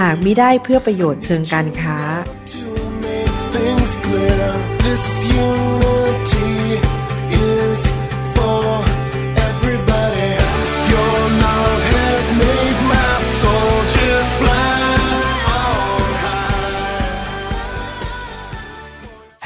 [0.00, 1.98] หากมิได้เพื่อประโยชน์เชิงการค้า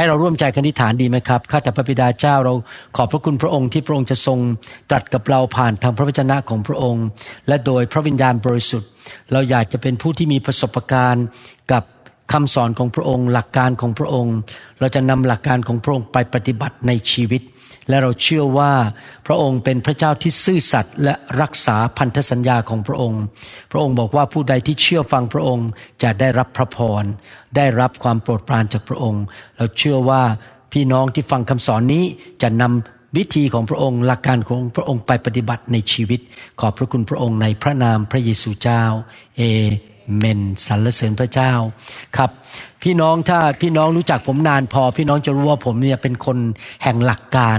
[0.01, 2.55] ให้เราร่วมใจกันอธิษฐานดีไหมครับ ข้าแต่พระบิดาเจ้าเรา
[2.97, 4.39] ขอบพระคุณพระองค์ที่พระองค์จะทรง
[4.91, 7.05] ตรัสกับเราผ่านทางพระวจนะของพระองค์
[7.49, 8.89] และโดยพระวิญญาณบริสุทธิ์
[9.33, 11.25] เราอยากจะเป็นผู้ที่มีประสบการณ์
[11.73, 11.83] กับ
[12.33, 14.35] คำสอนของพระองค์ หลักการของพระองค์
[14.81, 17.43] เราจะนำหลักการของพระองค์ไปปฏิบัติในชีวิต
[17.89, 18.73] และเราเชื่อว่า
[19.27, 23.23] พระองค์เป็นพระเจ้าที่ซื่อสัตย์และรักษาพันธสัญญาของพระองค์
[23.73, 25.69] พระองค์บอกว่าผู้ใดที่เชื่อฟังพระองค์
[26.03, 27.05] จะได้รับพระพร
[27.57, 29.23] ได้รับความโปรดปรานจากพระองค์
[29.57, 30.23] เราเชื่อว่า
[30.73, 32.05] พี่น้องที่ฟังคำสอนนี้
[32.43, 36.21] จะนำวิธีของพระองค์หลักการของพระองค์ไปปฏิบัติในชีวิต
[36.61, 38.83] ขอบพระคุณพระองค์ในพระนามพระเยซูเจ้า
[39.37, 39.43] เอ
[40.19, 41.53] เมนสรรเสริญพระเจ้า
[42.17, 42.31] ครับ
[42.83, 46.39] พี่น้องถ้าพี่น้องรู้จักผมนานพอ พี่น้องจะรู้ว่าผมเนี่ยเป็นคน
[46.83, 47.59] แห่งหลักการ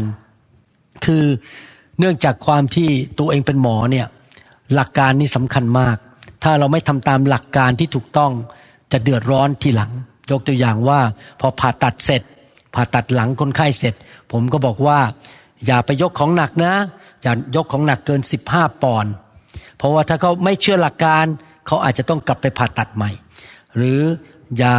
[1.05, 1.23] คือ
[1.99, 4.07] เนื่องจากความที่ตัวเองเป็นหมอเนี่ย
[4.75, 5.97] หลักการนี่สำคัญมาก
[6.43, 8.31] ถ้าเราไม่ทำตามหลักการที่ถูกต้อง
[8.91, 9.91] จะเดือดร้อนทีหลัง
[10.31, 10.99] ยกตัวอย่างว่า
[11.39, 12.21] พอผ่าตัดเสร็จ
[12.73, 13.93] ผ่าตัดหลังคนไข้เสร็จ
[14.31, 14.99] ผมก็บอกว่า
[15.65, 16.73] อย่าไปยกของหนักนะ
[17.21, 19.13] อย่ายกของหนักเกิน 15 ปอนด์
[19.77, 21.25] เพราะว่าถ้าเขาไม่เชื่อหลักการ
[21.67, 23.11] เขาอาจจะต้องกลับไปผ่าตัดใหม่
[23.75, 23.99] หรือ
[24.57, 24.73] อย่า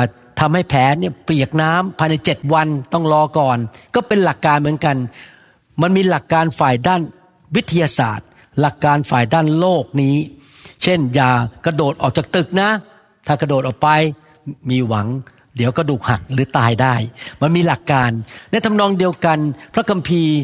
[0.44, 3.58] ทำให้แผลเนี่ยเปียกน้ำภายในเจ็ดวันต้องรอก่อน
[3.94, 4.96] ก็เป็นหลักการเหมือนกัน
[5.82, 7.00] มันมีหลักการฝ่ายด้าน
[7.56, 8.28] วิทยาศาสตร์
[8.60, 10.16] หลักการฝ่ายด้านโลกนี้
[10.82, 11.30] เช่น อย่า
[11.64, 12.70] กระโดดออกจากตึกนะ
[13.26, 13.88] ถ้ากระโดดออกไป
[14.70, 15.06] มีหวัง
[15.56, 16.94] เดี๋ยวกระดูกหักหรือตายได้
[17.40, 18.10] มันมีหลักการ
[18.50, 19.38] ในทำนองเดียวกัน
[19.74, 20.34] พระคัมภีร์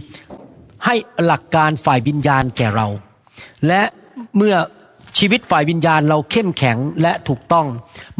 [0.84, 0.94] ให้
[1.24, 2.86] หลักการฝ่ายวิญญาณแก่เรา
[3.66, 3.82] และ
[4.36, 4.54] เมื่อ
[5.18, 7.66] ชีวิตฝ่ายวิญญาณเราเข้มแข็งและถูกต้อง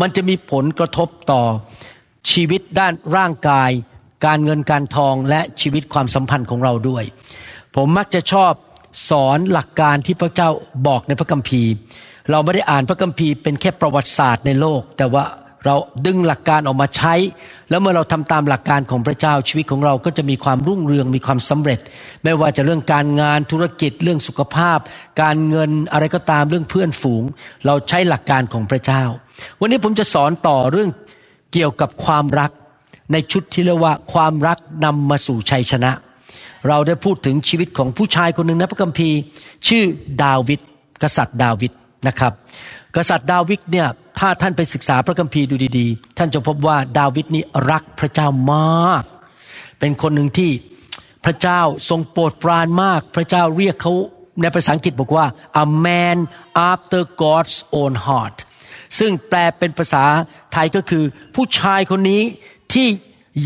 [0.00, 1.42] มันจะมีผลกระทบต่อ
[2.32, 3.70] ชีวิตด้านร่างกาย
[4.26, 7.04] การเงินการทองและชีวิตความสัมพันธ์ของเราด้วย
[7.76, 8.52] ผมมักจะชอบ
[9.10, 10.50] สอนหลักการที่พระเจ้า
[10.86, 11.70] บอกในพระคัมภีร์
[12.30, 15.24] เราไม่ได้อ่านพระคัมภีร์เป็นแค่ประวัติศาสตร์ในโลก แต่ว่า
[15.66, 15.74] เรา
[16.06, 17.14] ดึงหลักการออกมาใช้
[17.70, 21.80] แล้วเมื่อเราทำตามหลักการของพระเจ้าชีวิตของเราก็จะมีความรุ่งเรืองมีความสำเร็จ
[22.22, 24.78] ไม่ว่าจะเรื่องการงานธุรกิจเรื่องสุขภาพ
[25.22, 27.22] การเงินอะไรก็ตามเรื่องเพื่อนฝูง
[27.66, 29.02] เราใช้หลักการของพระเจ้า
[29.60, 30.90] วันนี้ผมจะสอนต่อเรื่อง
[31.52, 32.50] เกี่ยวกับความรัก
[33.12, 35.92] ในชุดที่เรียกว่าความรักนำมาสู่ชัยชนะ
[36.68, 39.18] เราได้พูดถึงชีวิตของผู้ชายคนหนึ่งในพระคัมภีร์
[39.68, 39.84] ชื่อ
[40.24, 40.60] ดาวิด
[41.02, 41.72] กษัตริย์ดาวิด
[42.08, 42.32] นะครับ
[42.96, 43.86] กษัตริย์ดาวิดเนี่ย
[44.18, 49.04] ถ้าท่านไปศึกษาพระคัมภีร์ดูดีๆ ท่านจะพบว่าดาวิดนี่รักพระเจ้ามาก
[49.78, 50.50] เป็นคนหนึ่งที่
[51.24, 53.92] พระเจ้าทรงโปรดปรานมาก พระเจ้าเรียกเขา
[54.42, 55.26] ในภาษาอังกฤษบอกว่า
[55.62, 56.18] a man
[56.70, 58.36] after God's own heart
[58.98, 60.04] ซึ่งแปลเป็นภาษา
[60.52, 62.22] ไทยก็คือ ผู้ชายคนนี้
[62.72, 62.88] ที่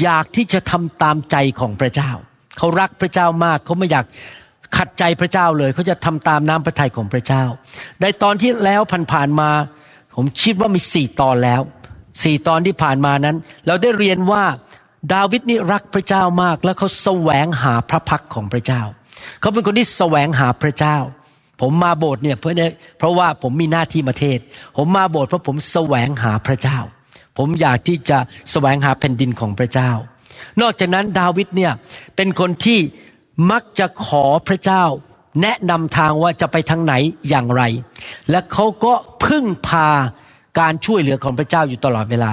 [0.03, 2.11] อยากที่จะทำตามใจของพระเจ้า
[2.59, 4.07] เขารักพระเจ้ามาก เขาไม่อยาก
[4.77, 7.45] ขัดใจพระเจ้าเลย เขาจะทำตามน้ำพระทัยของพระเจ้า
[8.01, 8.81] ในตอนที่แล้ว
[9.13, 9.51] ผ่านๆมา
[10.17, 11.61] ผมคิดว่ามีสี่ตอนแล้ว
[12.23, 13.37] สี่ตอนที่ผ่านมานั้น
[13.67, 14.45] เราได้เรียนว่า
[15.15, 18.83] ดาวิดนี่รักพระเจ้ามาก แล้วเขาแสวงหาพระพักของพระเจ้า
[19.41, 20.97] เขาเป็นคนที่แสวงหาพระเจ้า
[21.61, 24.39] ผมมาโบสถ์เนี่ยเพราะเนี่ยเพราะว่าผมมีหน้าที่มาเทศ
[24.77, 26.79] ผมมาโบสถ์เพราะผมแสวงหาพระเจ้า
[27.39, 28.19] ผมอยากที่จะ
[28.51, 29.91] แสวงหาแผ่นดินของพระเจ้า
[30.61, 31.73] นอกจากนั้นดาวิดเนี่ย
[32.17, 32.81] เป็นคนที่
[33.51, 34.85] มักจะขอพระเจ้า
[35.41, 36.95] แนะนำทางว่าจะไปทางไหน
[37.29, 37.63] อย่างไร
[38.31, 38.93] และเขาก็
[39.25, 39.89] พึ่งพา
[40.61, 42.33] การช่วยเหลือของพระเจ้าอยู่ตลอดเวลา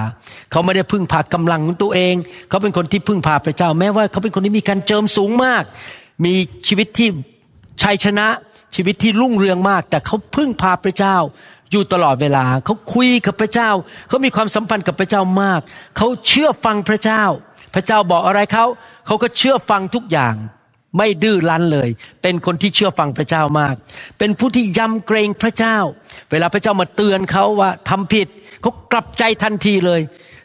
[0.50, 2.14] เขาไม่ได้พึ่งพากำลังของตัวเอง
[2.48, 5.64] เขาเป็นคนที่พึ่งพาพระเจ้า แม้ว่าเขาเป็นคนที่มีการเจิมสูงมาก
[6.24, 6.34] มี
[6.68, 7.08] ชีวิตที่
[7.82, 8.26] ชัยชนะ
[8.74, 11.16] ชีวิตที่รุ่งเรืองมาก แต่เขาพึ่งพาพระเจ้า
[11.70, 13.70] อยู่ตลอดเวลา เขาคุยกับพระเจ้า
[14.08, 15.60] เขามีความสัมพันธ์กับพระเจ้ามาก
[15.96, 17.22] เขาเชื่อฟังพระเจ้า
[17.74, 18.66] พระเจ้าบอกอะไรเขา
[19.06, 20.34] เขาก็เชื่อฟังทุกอย่าง
[20.96, 21.88] ไม่ดื้อรั้นเลย
[22.22, 23.74] เป็นคนที่เชื่อฟังพระเจ้ามาก
[24.18, 25.76] เป็นผู้ที่ยำเกรงพระเจ้า
[26.30, 28.28] เวลาพระเจ้ามาเตือนเขาว่าทำผิด
[28.62, 30.00] เขากลับใจทันทีเลย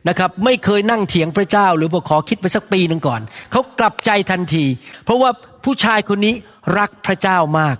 [0.07, 3.21] นะครับ ไม่เคยนั่งเถียงพระเจ้า หรือบอกขอคิดไปสักปีหนึ่งก่อน
[3.51, 4.65] เขากลับใจทันที
[5.05, 5.29] เพราะว่า
[5.65, 6.33] ผู้ชายคนนี้
[6.77, 7.77] รักพระเจ้ามาก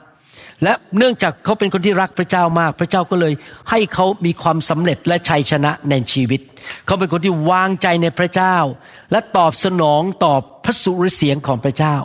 [0.63, 3.33] และเนื่องจากเขาเป็นคนที่รักพระเจ้ามาก พระเจ้าก็เลย
[3.69, 6.41] ให้เขามีความสำเร็จและชัยชนะในชีวิต
[6.85, 8.57] เขาเป็นคนที่วางใจในพระเจ้า
[9.11, 11.95] และตอบสนองตอบพระสุรเสียงของพระเจ้า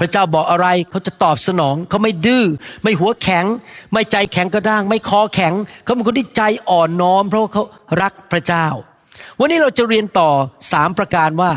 [0.00, 2.44] พระเจ้าบอกอะไรเขาจะตอบสนอง เขาไม่ดื้อ
[2.82, 3.44] ไม่หัวแข็ง
[3.92, 5.52] ไม่ใจแข็งกระด้าง ไม่คอแข็ง
[5.84, 7.64] เขาเป็นคนที่ใจอ่อนน้อม เพราะาเขา
[8.02, 8.66] รักพระเจ้า
[9.38, 10.30] วันนี้เราจะเรียนต่อ
[10.72, 11.50] สามประการว่า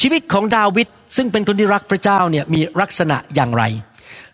[0.00, 3.64] ชีวิตของดาวิดซึ่งเป็นคนที่รักพระเจ้าเนี่ยมีลักษณะอย่างไร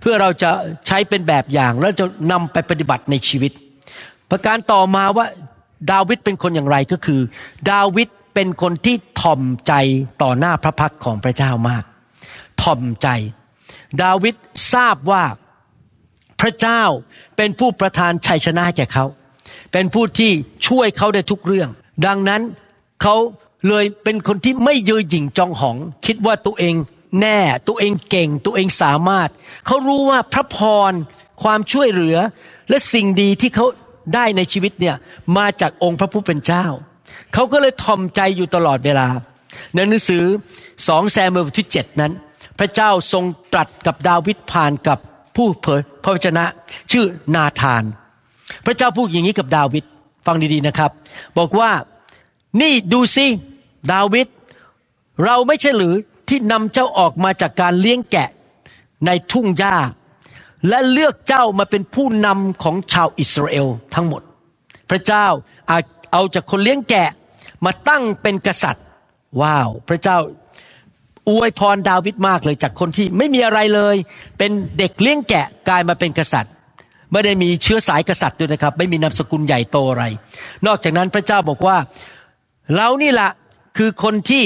[0.01, 0.51] เพื่อเราจะ
[0.87, 3.53] ใช้เป็นแบบอย่างแล้วจะนำไปปฏิบัติในชีวิต
[4.31, 5.27] ประการต่อมาว่า
[5.93, 7.21] ดาวิดเป็นคนอย่างไรก็คือ
[7.71, 9.73] ดาวิดเป็นคนที่ถ่อมใจ
[10.23, 11.85] ต่อหน้าพระพักของพระเจ้ามาก
[12.63, 13.09] ถ่อมใจ
[14.03, 14.35] ดาวิด
[14.73, 15.25] ทราบว่า
[16.41, 16.83] พระเจ้า
[17.37, 19.05] เป็นผู้ประทานชัยชนะให้แก่เขา
[19.73, 20.33] เป็นผู้ที่
[20.67, 21.69] ช่วยเขาได้ทุกเรื่อง
[22.07, 22.43] ดังนั้น
[23.03, 23.17] เขา
[23.69, 25.77] เลยเป็นคนที่ไม่เย่อหยิ่งจองหอง
[26.07, 26.75] คิดว่าตัวเอง
[27.21, 29.29] แน่ตัวเองเก่ง ตัวเองสามารถ
[29.67, 30.59] เขารู้ว่าพระพ
[30.91, 30.93] ร
[31.43, 32.17] ความช่วยเหลือ
[32.69, 33.67] และสิ่งดีที่เขา
[34.15, 34.97] ได้ในชีวิตเนี่ย
[35.37, 36.67] มาจากองค์พระผู้เป็นเจ้า
[37.35, 39.09] เขาก็เลยถ่อมใจอยู่ตลอดเวลา
[39.75, 40.25] ในหนังสือ
[40.89, 42.13] สอง Samuel บทที่เจ็ดนั้น
[42.59, 44.99] พระเจ้าทรงตรัสกับดาวิดผ่านกับ
[45.37, 46.45] ผู้เผยพระวจนะ
[46.93, 47.05] ชื่อ
[47.35, 47.83] นาธาน
[48.65, 49.85] พระเจ้าพูดอย่างนี้กับดาวิด
[50.27, 50.91] ฟังดีๆนะครับ
[51.39, 51.71] บอกว่า
[52.61, 53.27] นี่ดูสิ
[53.93, 54.27] ดาวิด
[55.25, 55.95] เราไม่ใช่หรือ
[56.29, 58.29] ที่นำเจ้าออกมาจากการเลี้ยงแกะ
[59.07, 59.77] ในทุ่งหญ้า
[60.69, 64.23] และเลือกเจ้ามาเป็นผู้นำของชาวอิสราเอลทั้งหมด
[64.91, 65.27] พระเจ้า
[66.13, 67.09] เอาจากคนเลี้ยงแกะ
[67.65, 68.85] มาตั้งเป็นกษัตริย์
[69.41, 70.19] ว้าว พระเจ้า
[71.29, 73.97] อวยพรดาวิดมากเลยจากคนที่ไม่มีอะไรเลย
[74.39, 76.53] เป็นเด็กเลี้ยงแกะกลายมาเป็นกษัตริย์
[77.13, 80.05] ไม่ได้มีเชื้อสายกษัตริย์ด้วยนะครับ ไม่มีนามสกุลใหญ่โตอะไร
[80.67, 81.77] นอกจากนั้นพระเจ้าบอกว่า
[82.75, 83.31] เรานี่แหละ
[83.77, 84.45] คือคนที่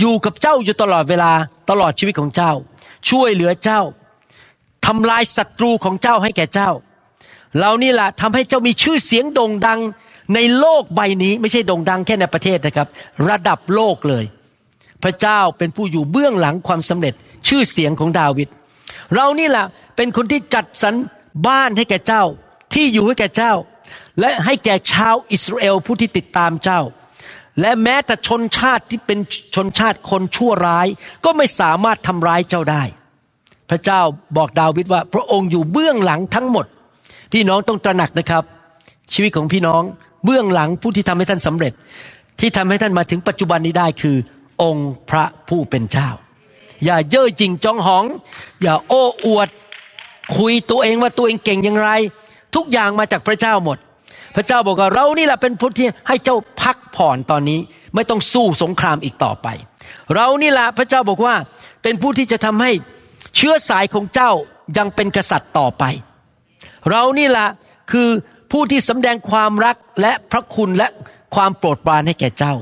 [0.00, 1.32] อยู่กับเจ้าอยู่ตลอดเวลา
[1.70, 2.52] ตลอดชีวิตของเจ้า
[3.10, 3.80] ช่วยเหลือเจ้า
[4.86, 6.70] ทำลายศัตรูของเจ้าให้แก่เจ้า
[7.58, 9.80] เรานี่แหละทำให้เจ้ามีชื่อเสียงโด่งดัง
[10.34, 12.88] ในโลกใบนี้ไม่ใช่โด่งดังแค่ในประเทศนะครับ
[13.28, 14.24] ระดับโลกเลย
[15.02, 17.14] พระเจ้าเป็นผู้อยู่เบื้องหลังความสำเร็จ
[17.48, 18.48] ชื่อเสียงของดาวิด
[19.14, 19.66] เรานี่แหละ
[19.96, 20.94] เป็นคนที่จัดสรร
[21.46, 22.22] บ้านให้แก่เจ้า
[22.74, 23.52] ที่อยู่ให้แก่เจ้า
[24.20, 26.80] และให้แก่ชาวอิสราเอลผู้ที่ติดตามเจ้า
[27.60, 29.18] และแม้แต่ชนชาติที่เป็น
[29.54, 30.86] ชนชาติคนชั่วร้าย
[31.24, 32.82] ก็ไม่สามารถทำร้ายเจ้าได้
[33.70, 34.00] พระเจ้า
[34.36, 36.66] บอกดาวิดว่า พระองค์อยู่เบื้องหลังทั้งหมด
[37.32, 38.44] พี่น้องต้องตระหนักนะครับ
[39.12, 39.82] ชีวิตของพี่น้อง
[40.24, 41.72] เบื้องหลังผู้ที่ทำให้ท่านสำเร็จ
[42.40, 44.16] ที่ทำให้ท่านมาถึงปัจจุบันนี้ได้คือ
[44.62, 46.08] องค์พระผู้เป็นเจ้า
[46.84, 48.04] อย่าเย่อจริงจองหอง
[48.62, 49.48] อย่าโอ้อวด
[50.36, 51.90] คุยตัวเองว่าตัวเองเก่งอย่างไร
[52.54, 53.78] ทุกอย่างมาจากพระเจ้าหมด
[54.36, 57.60] พระเจ้าบอกว่าเรานี่แหละเป็นผู้ที่ให้เจ้าพักผ่อนตอนนี้
[57.94, 59.48] ไม่ต้องสู้สงครามอีกต่อไป
[60.14, 61.34] เรานี่แหละพระเจ้าบอกว่า
[61.82, 62.70] เป็นผู้ที่จะทำให้
[63.36, 64.30] เชื้อสายของเจ้า
[64.78, 65.84] ยังเป็นกษัตริย์ต่อไป
[66.90, 67.48] เรานี่แหละ
[67.92, 68.08] คือ
[68.52, 70.88] ผู้ที่สำแดงความรักและพระคุณและ
[71.34, 72.54] ความโปรดปรานให้แก่เจ้า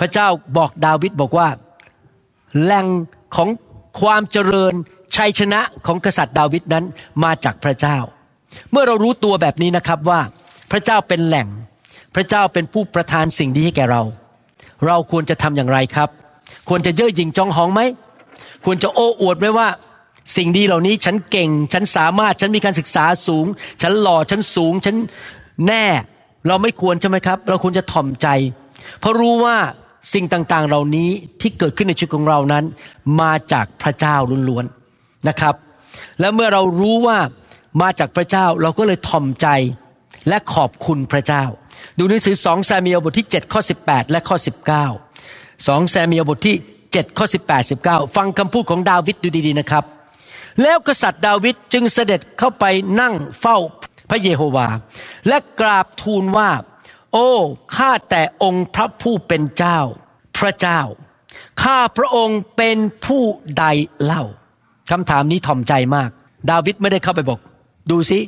[0.00, 1.48] พระเจ้าบอกดาวิดบอกว่า
[2.62, 2.86] แหล่ง
[3.36, 3.48] ของ
[4.00, 4.72] ความเจริญ
[5.16, 6.84] ชัยชนะของกษัตริย์ดาวิดนั้น
[7.24, 7.98] มาจากพระเจ้า
[8.70, 10.20] เมื่อเรารู้ตัวแบบนี้นะครับว่า
[10.70, 11.48] พระเจ้าเป็นแหล่ง
[12.14, 14.02] พระเจ้าเป็นผู้ประทานสิ่งดีให้แก่เรา
[14.86, 16.08] เราควรจะทำอย่างไรครับ
[16.68, 17.80] ควรจะเย่อหยิ่งจองหองไหม
[18.64, 19.68] ควรจะโอ้อวดไหมว่า
[20.36, 23.46] สิ่งดีเหล่านี้ฉันเก่ง ฉันสามารถฉันมีการศึกษาสูง
[23.82, 24.96] ฉันหล่อฉันสูง ฉัน
[25.66, 25.84] แน่
[26.46, 28.28] เราไม่ควรใช่ไหมครับ เราควรจะถ่อมใจ
[29.00, 29.56] เพราะรู้ว่า
[30.12, 32.64] สิ่งต่างๆ เหล่านี้ที่เกิดขึ้นในชีวิตของเรานั้น
[33.20, 34.16] มาจากพระเจ้า
[34.48, 35.54] ล้วนๆนะครับ
[36.20, 37.18] และเมื่อเรารู้ว่า
[37.82, 39.48] มาจากพระเจ้าเราก็เลยถ่อมใจ
[40.28, 41.44] และขอบคุณพระเจ้า
[41.98, 44.36] ดูหนังสือ2ซามีอลบทที่7ข้อ18 และข้อ
[44.96, 45.06] 19
[45.66, 46.56] 2แซมีอลบทที่
[46.86, 49.84] 7ข้อ18 19 ฟังคำพูดของดาวิดดูดีๆนะครับ
[50.62, 52.64] แล้วกษัตริย์ดาวิดจึงเสด็จเข้าไป
[53.00, 53.56] นั่งเฝ้า
[54.10, 54.68] พระเยโฮวา
[55.28, 56.50] และกราบทูลว่า
[57.12, 57.30] โอ้
[57.76, 59.78] ข้าแต่องค์พระผู้เป็นเจ้า
[60.38, 60.80] พระเจ้า
[61.62, 63.22] ข้าพระองค์เป็นผู้
[63.58, 63.64] ใด
[64.04, 64.24] เล่า
[64.90, 66.10] คำถามนี้ถ่อมใจมาก
[66.50, 67.40] ดาวิดไม่ได้เข้าไปบอก
[67.90, 68.18] ดูสิ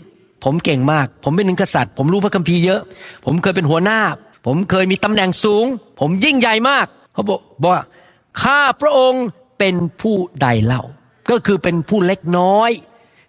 [0.44, 2.80] ผมเก่งมาก ผมเป็นหนึ่งกษัตริย์ ผมรู้พระคัมภีร์เยอะ
[3.24, 4.00] ผมเคยเป็นหัวหน้า
[4.46, 5.64] ผมเคยมีตำแหน่งสูง
[6.00, 7.84] ผมยิ่งใหญ่มากเขาบอกบอกว่า
[8.42, 9.24] ข้าพระองค์
[9.58, 10.82] เป็นผู้ใดเล่า
[11.30, 12.70] ก็คือเป็นผู้เล็กน้อย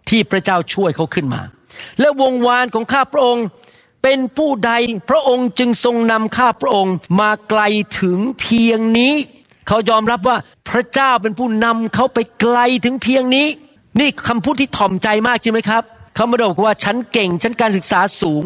[0.09, 1.41] ที่พระเจ้าช่วยเขาขึ้นมา
[1.99, 3.45] และวงวานของข้าพระองค์
[4.07, 4.73] เป็นผู้ใด
[5.09, 7.61] พระองค์จึงทรงนำข้าพระองค์มาไกล
[7.99, 9.13] ถึงเพียงนี้
[9.67, 10.37] เขายอมรับว่า
[10.69, 13.47] พระเจ้าเป็นผู้นำเขาไปไกลถึงเพียงนี้
[13.99, 15.83] นี่คำพูดที่ถ่อมใจมากจริงไหมครับ
[16.15, 18.43] เขาไม่ได้บอกว่าฉันเก่ง ฉันการศึกษาสูง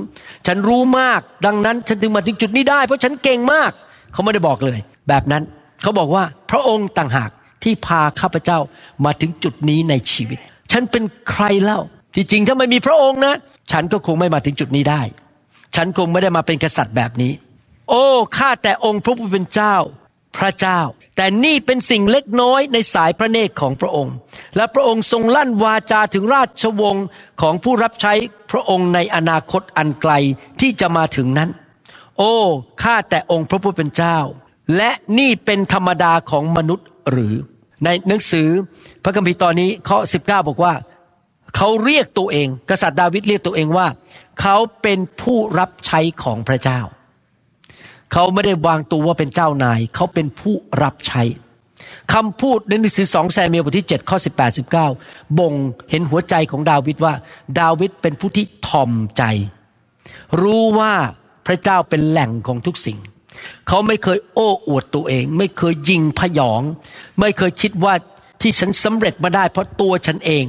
[0.47, 3.71] ฉันรู้มาก ดังนั้นฉันถึงมาถึงจุดนี้ได้เพราะฉันเก่งมาก
[4.13, 5.43] เขาไม่ได้บอกเลย แบบนั้น
[5.81, 7.29] เขาบอกว่าพระองค์ต่างหาก
[7.63, 8.59] ที่พาข้าพเจ้า
[9.05, 10.37] มาถึงจุดนี้ในชีวิต
[10.71, 11.79] ฉันเป็นใครเล่า
[12.15, 13.33] ที่จริงถ้าไม่มีพระองค์นะ
[13.71, 15.01] ฉันก็คงไม่มาถึงจุดนี้ได้
[15.75, 17.31] ฉันคงไม่ได้มาเป็นกษัตริย์แบบนี้
[17.89, 18.05] โอ้
[18.37, 19.75] ข้าแต่องค์พระผู้เป็นเจ้า
[20.37, 20.79] พระเจ้า
[21.15, 24.13] แต่นี่เป็นสิ่งเล็กน้อยในสายพระเนตรของพระองค์
[24.55, 27.05] และพระองค์ทรงลั่นวาจาถึงราชวงศ์
[27.41, 28.13] ของผู้รับใช้
[28.51, 30.13] พระองค์ในอนาคตอันไกล
[30.59, 31.49] ที่จะมาถึงนั้น
[32.17, 32.33] โอ้
[32.83, 34.17] ข้าแต่องค์พระผู้เป็นเจ้า
[34.77, 37.33] และนี่เป็นธรรมดาของมนุษย์หรือ
[37.85, 38.49] ในหนังสือ
[39.03, 40.73] พระคัมภีร์ตอนนี้ข้อ 19 บอกว่า
[41.55, 43.87] เขาเรียกตัวเอง กษัตริย์ดาวิดเรียกตัวเองว่า
[44.41, 46.79] เขาเป็นผู้รับใช้ของพระเจ้า
[48.13, 51.21] เขาไม่ได้วางตัวว่าเป็นเจ้านาย เขาเป็นผู้รับใช้
[52.13, 54.57] คำพูดในหนังสือสอง Samuel บทที่7ข้อ18
[54.97, 55.53] 19 บ่ง
[55.89, 57.13] เห็นหัวใจของดาวิดว่า
[57.59, 59.23] ดาวิดเป็นผู้ที่ถ่อมใจ
[60.41, 60.93] รู้ว่า
[61.47, 62.97] พระเจ้าเป็นแหล่งของทุกสิ่ง
[63.67, 66.61] เขาไม่เคยโอ้อวดตัวเอง ไม่เคยยิงพยอง
[67.19, 67.93] ไม่เคยคิดว่า
[68.41, 70.45] ที่ฉันสำเร็จมาได้เพราะตัวฉันเอง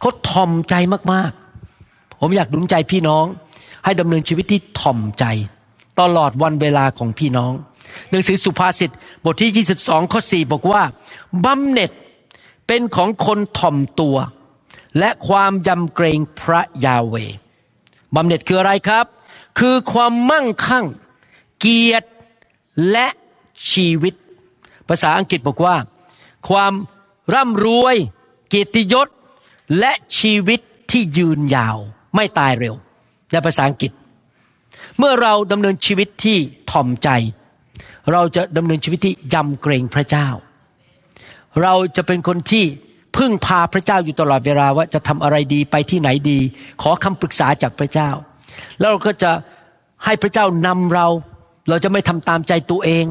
[0.00, 0.74] เขาทอมใจ
[1.12, 3.24] มากๆ ผมอยากหนุนใจพี่น้อง
[3.84, 5.24] ให้ดำเนินชีวิตที่ถ่อมใจ
[6.00, 7.52] ตลอดวันเวลาของพี่น้อง
[8.10, 8.90] หนังสือสุภาษิต
[9.24, 10.82] บทที่ 22 ข้อ 4 บอกว่า
[11.44, 11.90] บำเหน็จ
[12.66, 14.16] เป็นของคนถ่อมตัว
[14.98, 17.14] และความยำเกรงพระยาเว
[18.14, 19.06] บำเหน็จคืออะไรครับ
[19.58, 20.86] คือความมั่งคั่ง
[21.60, 22.08] เกียรติ
[22.90, 23.06] และ
[23.72, 24.14] ชีวิต
[24.88, 25.76] ภาษาอังกฤษบอกว่า
[26.48, 26.72] ความ
[27.34, 27.96] ร่ำรวย
[28.48, 29.08] เกียรติยศ
[29.78, 30.60] และชีวิต
[30.90, 31.76] ที่ยืนยาว
[32.16, 32.74] ไม่ตายเร็ว
[33.32, 33.92] ในภาษาอังกฤษ
[34.98, 36.38] เมื่อเราดำเนินชีวิตที่
[36.70, 37.08] ถ่อมใจ
[38.12, 40.28] เราจะดำเนินชีวิตที่ยำเกรงพระเจ้า
[41.62, 42.64] เราจะเป็นคนที่
[43.16, 46.38] พึ่งพาพระเจ้าอยู่ตลอดเวลาว่าจะทำอะไรดีไปที่ไหนดี
[46.82, 48.10] ขอคำปรึกษาจากพระเจ้า
[48.78, 49.32] แล้วเราก็จะ
[50.04, 51.06] ให้พระเจ้านำเรา
[51.68, 53.04] เราจะไม่ทำตามใจตัวเอง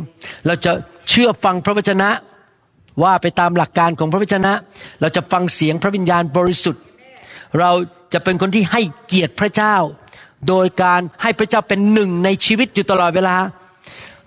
[0.48, 0.72] เราจะ
[1.10, 2.10] เชื่อฟังพระวจนะ
[3.04, 4.54] ว่าไปตามหลักการของพระวจนะ
[5.02, 6.84] เราจะฟังเสียงพระวิญญาณบริสุทธิ์
[7.60, 7.72] เรา
[8.14, 9.76] จะเป็นคนที่ให้เกียรติพระเจ้า
[10.48, 13.38] โดยการให้พระเจ้าเป็นหนึ่งในชีวิตอยู่ตลอดเวลา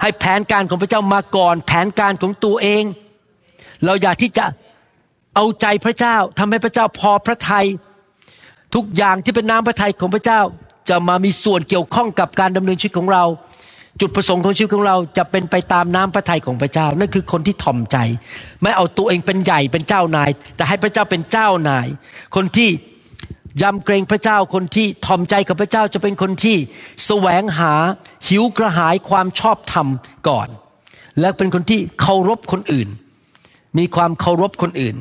[0.02, 2.85] ให้แผนการของพระเจ้ามาก่อน แผนการของตัวเอง
[3.85, 4.45] เราอยากที่จะ
[5.35, 7.66] เอาใจพระเจ้าทำให้พระเจ้าพอพระทัย
[8.75, 10.40] ทุกอย่างที่เป็นน้ำพระทัยของพระเจ้า
[10.88, 13.25] จะมามีส่วนเกี่ยวข้องกับการดำเนินชีวิตของเรา
[14.01, 17.97] จุดประสงค์ของชีวิตของเราจะเป็นไปตามน้ำพระทัยของพระเจ้า นั่นคือคนที่ถ่อมใจ
[18.63, 21.87] ไม่เอาตัวเองเป็นใหญ่เป็นเจ้านาย แต่ให้พระเจ้าเป็นเจ้านาย
[22.37, 22.71] คนที่
[23.63, 26.57] ยำเกรงพระเจ้าคนที่ถ่อมใจกับพระเจ้าจะเป็นคนที่
[27.07, 27.73] แสวงหา
[28.29, 29.89] หิวกระหายความชอบธรรม
[30.29, 30.49] ก่อน
[31.21, 32.89] และเป็นคนที่เคารพคนอื่น
[33.79, 34.97] มีความเคารพคนอื่น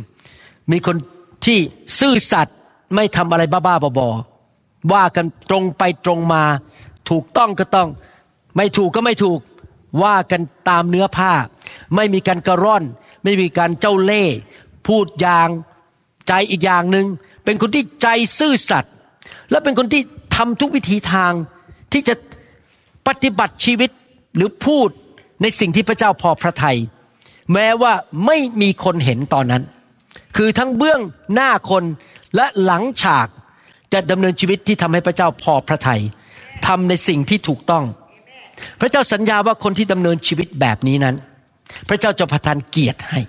[0.72, 0.98] มีคน
[1.46, 1.60] ที่
[2.00, 2.56] ซื่อสัตย์
[2.96, 6.44] ไม่ทำอะไรบ้าๆบอๆว่ากันตรงไปตรงมา
[7.10, 7.90] ถูกต้องก็ต้อง
[8.58, 9.40] ไม่ถูกก็ไม่ถูก
[10.04, 11.32] ว่ากันตามเนื้อผ้า
[11.96, 12.84] ไม่มีการกระร่อน
[13.24, 14.36] ไม่มีการเจ้าเล่ห์
[14.88, 15.50] พูดอย่าง
[16.28, 17.06] ใจอีกอย่างหนึ่ง
[17.46, 18.08] เป็นคนที่ใจ
[18.40, 18.94] ซื่อสัตย์
[19.52, 20.02] และเป็นคนที่
[20.36, 21.34] ทำทุกวิธีทาง
[21.92, 22.16] ที่จะ
[23.08, 23.90] ปฏิบัติชีวิต
[24.36, 24.90] หรือพูด
[25.42, 26.78] ในสิ่งที่พระเจ้าพอพระทัย
[27.54, 27.94] แม้ว่า
[28.26, 29.64] ไม่มีคนเห็นตอนนั้น
[30.38, 31.02] คือทั้งเบื้อง
[31.34, 31.84] หน้าคน
[32.36, 33.28] และหลังฉาก
[33.94, 36.02] จะดำเนินชีวิตที่ทำให้พระเจ้าพอพระทัย
[36.68, 37.84] ทำในสิ่งที่ถูกต้อง
[38.82, 41.16] พระเจ้าสัญญาว่าคนที่ดำเนินชีวิตแบบนี้นั้น
[41.90, 43.22] พระเจ้าจะประทานเกียรติให้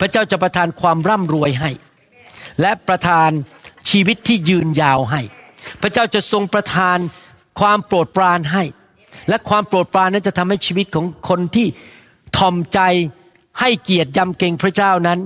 [0.00, 1.70] พระเจ้าจะประทานความร่ำรวยให้
[2.60, 3.30] และประทาน
[3.90, 5.20] ชีวิตที่ยืนยาวให้
[5.82, 6.98] พระเจ้าจะทรงประทาน
[7.60, 8.64] ความโปรดปรานให้
[9.28, 11.66] และความโปรดปรานนั้นจะทำให้ชีวิตของคนที่
[12.36, 12.80] ทอมใจ
[13.60, 15.18] ให้เกียรติยำเกรงพระเจ้านั้น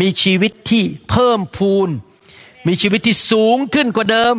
[0.00, 1.88] มีชีวิตที่เพิ่มพูน
[2.66, 4.34] มีชีวิตที่สูงขึ้นกว่าเดิม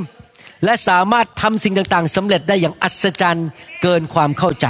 [0.66, 3.50] และสามารถทำสิ่งต่างๆสำเร็จได้อย่างอัศจรรย์
[3.82, 4.68] เกินความเข้าใจ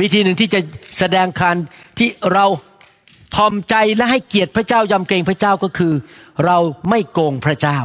[0.00, 0.60] วิธีหนึ่งที่จะ
[0.98, 1.56] แสดงการ
[1.98, 2.46] ที่เรา
[3.36, 5.92] ทอมใจและให้เกียรติพระเจ้ายำเกรงพระเจ้าก็คือ
[6.44, 7.78] เราไม่โกงพระเจ้า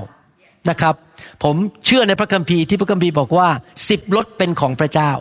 [0.70, 0.96] นะครับ
[1.44, 3.48] ผมเชื่อในพระคัมภีร์ที่พระคัมภีร์บอกว่า
[3.90, 5.12] สิบรถเป็นของพระเจ้า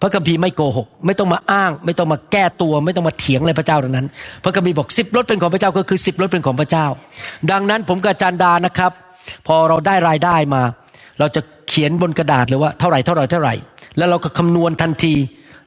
[0.00, 4.06] พระคัมภีร์ไม่โกหก ไม่ต้องมาอ้าง ไม่ต้องมาแก้ตัว ไม่ต้องมาเถียงอะไรพระเจ้าดังนั้น
[4.44, 6.86] พระคัมภีร์บอกสิบรถเป็นของพระเจ้าก็คือสิบรถเป็นของพระเจ้า
[7.50, 8.92] ดังนั้นผมกับอาจารย์ดานะครับ
[9.46, 10.62] พอเราได้รายได้มา
[11.18, 13.54] เราจะเขียนบนกระดาษเลยว่าเท่าไหร่เท่าไหร่เท่าไหร่
[13.96, 15.14] แล้วเราก็คำนวณทันที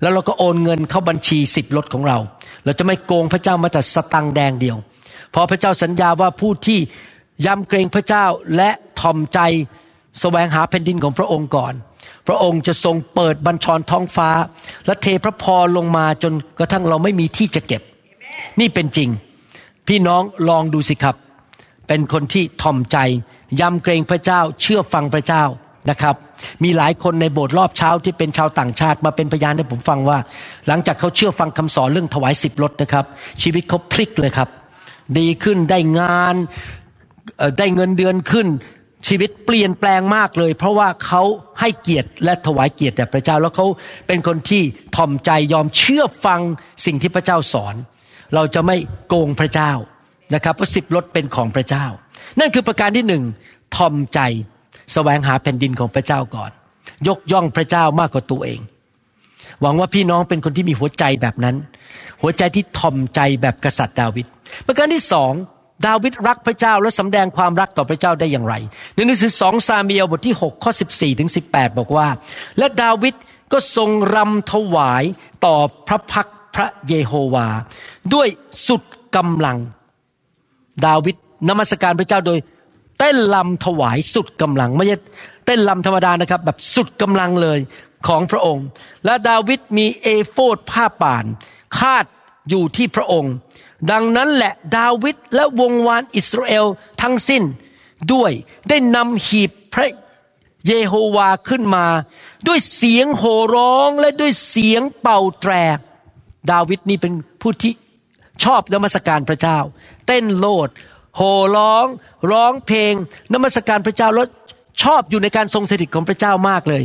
[0.02, 2.18] แล้วเราก็โอนเงินเข้าบัญชีสิบรถของเรา
[2.66, 4.78] เราจะไม่โกงพระเจ้ามาแต่สตังแดงเดียว
[5.34, 6.80] พราะพระเจ้าสัญญาว่าผู้ที่
[7.46, 8.26] ยำเกรงพระเจ้า
[8.56, 9.40] และทอมใจ
[10.20, 11.74] แสวงหาแผ่นดินของพระองค์ก่อน
[12.28, 14.30] พระองค์จะทรงเปิดบัญชรท้องฟ้า
[14.86, 17.82] และเทพระพรลงมาจนกระทั่งเราไม่มีที่จะเก็บ
[18.60, 19.10] นี่เป็นจริง
[19.88, 21.16] พี่น้องลองดูสิครับ
[21.88, 22.98] เป็นคนที่ทอมใจ
[23.60, 25.44] ยำเกรงพระเจ้า เชื่อฟังพระเจ้า
[25.90, 26.16] นะครับ
[26.64, 30.18] มีหลายคนในโบสถ์รอบเช้าที่เป็นชาวต่างชาติมาเป็นพยานให้ผมฟังว่า
[30.68, 33.06] หลังจากเขาเชื่อฟังคำสอนเรื่องถวายสิบรถนะครับ
[33.44, 34.50] ชีวิตเขาพลิกเลยครับ
[35.18, 36.36] ดีขึ้นได้งาน
[37.58, 38.48] ได้เงินเดือนขึ้น
[39.08, 41.22] ชีวิตเปลี่ยนแปลงมากเลย เพราะว่าเขา
[41.60, 43.66] ให้เกียรติและถวายเกียรติแด่พระเจ้าแล้วเขา
[44.08, 44.64] เป็นคนที่
[44.96, 46.42] ถ่อมใจยอมเชื่อฟัง
[46.86, 47.76] สิ่งที่พระเจ้าสอน
[48.36, 48.76] เราจะไม่
[49.08, 49.72] โกงพระเจ้า
[50.34, 51.86] นะครับเพราะสิบรถเป็นของพระเจ้า
[52.40, 53.24] นั่นคือประการที่หนึ่ง
[53.76, 54.20] ทอมใจ
[54.94, 56.52] แสวงหาแผ่นดินของพระเจ้าก่อน
[57.08, 58.60] ยกย่องพระเจ้ามากกว่าตัวเอง
[59.62, 61.56] หวังว่าพี่น้องเป็นคนที่มีหัวใจแบบนั้น
[62.22, 64.26] หัวใจที่ทอมใจแบบกษัตริย์ดาวิด
[64.68, 65.34] ประการที่สอง
[65.88, 68.56] ดาวิดรักพระเจ้าและสำแดงความรักต่อพระเจ้าได้อย่างไร
[68.96, 72.08] ในหนังสือสองซามีเอลบทที่ 6 ข้อ 14ถึง18 บอกว่า
[72.58, 73.16] และดาวิด
[73.52, 75.04] ก็ทรงรำถวาย
[75.46, 75.56] ต่อ
[75.88, 77.48] พระพักพระเยโฮวา
[78.14, 78.28] ด้วย
[78.68, 78.84] สุด
[79.16, 79.58] กำลัง
[80.86, 81.16] ดาวิด
[81.50, 82.40] นมัสการพระเจ้าโดย
[83.00, 84.98] เต้นลำถวายสุดกำลังไม่ใช่
[85.46, 87.60] เต้นลำธรรมดานะครับ แบบสุดกำลังเลย
[88.08, 88.66] ของพระองค์
[89.06, 91.26] และดาวิดมีเอโฟดผ้าป่าน
[91.78, 92.06] คาด
[92.50, 93.34] อยู่ที่พระองค์
[93.92, 96.66] ดังนั้นแหละดาวิดและวงวานอิสราเอล
[97.02, 97.44] ทั้งสิ้น
[98.14, 98.32] ด้วย
[98.70, 99.90] ได้นำหีบพระ
[100.68, 101.86] เยโฮวาขึ้นมา
[102.48, 105.54] ด้วยเสียงโห่ร้องและด้วยเสียงเป่าแตร
[106.52, 107.74] ดาวิดนี่เป็นผู้ที่
[108.44, 109.58] ชอบนมัสการพระเจ้า
[110.08, 110.70] เต้นโลด
[111.18, 111.86] โห่ร้อง
[112.32, 112.94] ร้องเพลง
[113.34, 114.28] นมัสการพระเจ้าแล้ว
[114.84, 116.84] ชอบอยู่ในการทรงสถิตของพระเจ้ามากเลย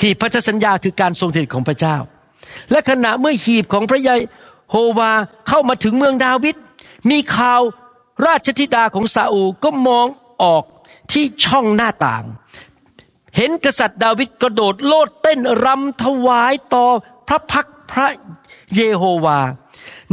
[0.00, 1.96] หีบพันธสัญญาคือการทรงสถิตของพระเจ้า
[2.70, 4.14] และขณะเมื่อหีบของพระยา
[4.70, 5.12] โฮวา
[5.48, 6.56] เข้ามาถึงเมืองดาวิด
[7.10, 7.60] มีข่าว
[8.26, 10.06] ราชธิดาของซาอูก็มอง
[10.42, 10.64] ออก
[11.12, 12.24] ที่ช่องหน้าต่าง
[13.36, 16.86] เห็นกษัตริย์ดาวิดกระโดดโลดเต้นรำถวายต่อ
[17.28, 18.08] พระพักพระ
[18.76, 19.38] เยโฮวา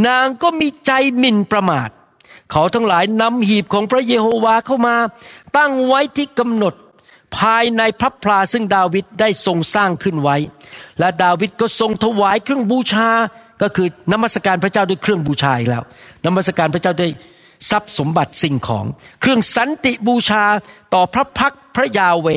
[0.07, 1.89] นางก็มีใจหมิ่นประมาท
[2.51, 4.95] เขาทั้งหลายนำหีบของพระเยโฮวาเข้ามา
[5.57, 6.73] ตั้งไว้ที่กำหนด
[7.37, 10.37] ภายในพระพลาซึ่งดาวิดได้ทรงสร้างขึ้นไว้
[10.99, 13.09] และดาวิดก็ทรงถวายเครื่องบูชา
[13.61, 15.83] ก็คือนมัสการพระเจ้าด้วยเครื่องบูชาอีกแล้ว
[16.25, 17.11] นมัสการพระเจ้าด้วย
[17.69, 18.85] ทรัพย์สมบัติสิ่งของ
[19.21, 20.43] เครื่องสันติบูชา
[20.93, 22.27] ต่อพระพักพระยาเว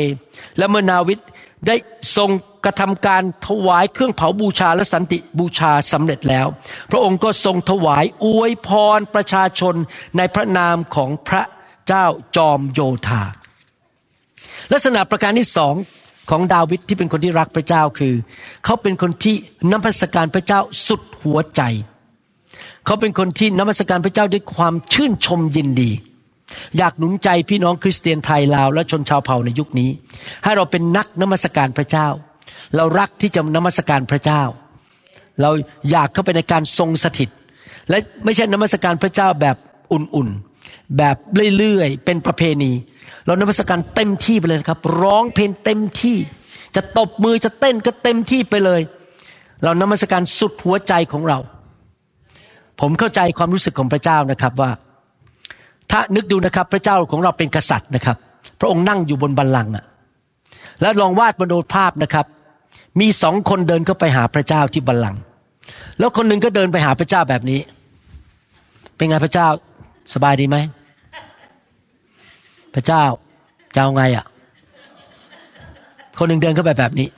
[0.58, 1.18] และเมื่อนาวิด
[1.66, 1.76] ได้
[2.16, 2.30] ทรง
[2.64, 6.46] กระทำการถวายเครื่องเผาบูชาและสันติบูชาสำเร็จแล้ว
[6.90, 8.68] พระองค์ก็ทรงถวายอวยพ
[8.98, 9.74] รประชาชน
[10.16, 11.42] ในพระนามของพระ
[11.86, 13.22] เจ้าจอมโยธา
[14.72, 15.74] ลักษณะประการที่สอง
[16.30, 18.14] ของดาวิดที่เป็นคนที่รักพระเจ้าคือ
[18.64, 19.36] เขาเป็นคนที่
[19.72, 21.62] นมัสการพระเจ้าสุดหัวใจ
[22.86, 25.90] เขาเป็นคนที่นมัสการพระเจ้าด้วยความชื่นชมยินดี
[26.78, 29.90] อยากหนุนใจพี่น้องคริสเตียนไทยลาวและชนชาวเผ่าในยุคนี้
[30.44, 32.08] ให้เราเป็นนักนมัสการพระเจ้า
[32.76, 34.42] เรารักที่จะนมัสการพระเจ้า
[35.40, 35.50] เรา
[35.90, 37.30] อยากเข้าไปในการทรงสถิต
[37.88, 39.56] และไม่ใช่นมัสการพระเจ้าแบบ
[39.92, 41.16] อุ่นๆ แบบ
[41.58, 42.72] เรื่อยๆ เป็นประเพณี
[43.26, 46.16] เรานมัสการเต็มที่ไปเลยครับ ร้องเพลงเต็มที่
[46.76, 48.80] จะตบมือจะเต้นก็เต็มที่ไปเลย
[49.62, 51.38] เรานมัสการสุดหัวใจของเรา
[52.80, 54.70] ผมเข้าใจความรู้สึกของพระเจ้านะครับว่า
[55.90, 58.16] ถ้านึกดูนะครับพระเจ้าของเราเป็นกษัตริย์นะครับ
[58.60, 59.84] พระองค์นั่งอยู่บนบัลลังก์อะ
[60.80, 62.26] แล้วลองวาดบนโดภาพนะครับ
[63.00, 65.20] มีสองคนเดินเข้าไปหาพระเจ้าที่บัลลังก์
[65.98, 67.60] แล้วคนหนึ่งก็เดินไปหาพระเจ้าแบบนี้
[68.96, 69.48] เป็นไงพระเจ้า
[70.14, 70.56] สบายดีไหม
[72.74, 73.04] พระเจ้า
[73.74, 74.24] จะเอาไงอะ่ะ
[76.18, 77.08] คนหนึ่งเดินเข้าไปแบบนี้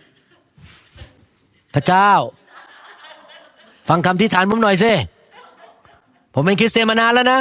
[1.74, 2.10] พระเจ้า
[3.88, 4.92] ฟังคำที่ฐานผมหน่อยสิ
[6.34, 7.40] ผมเป็นคริสเตียนมานานแล้วนะ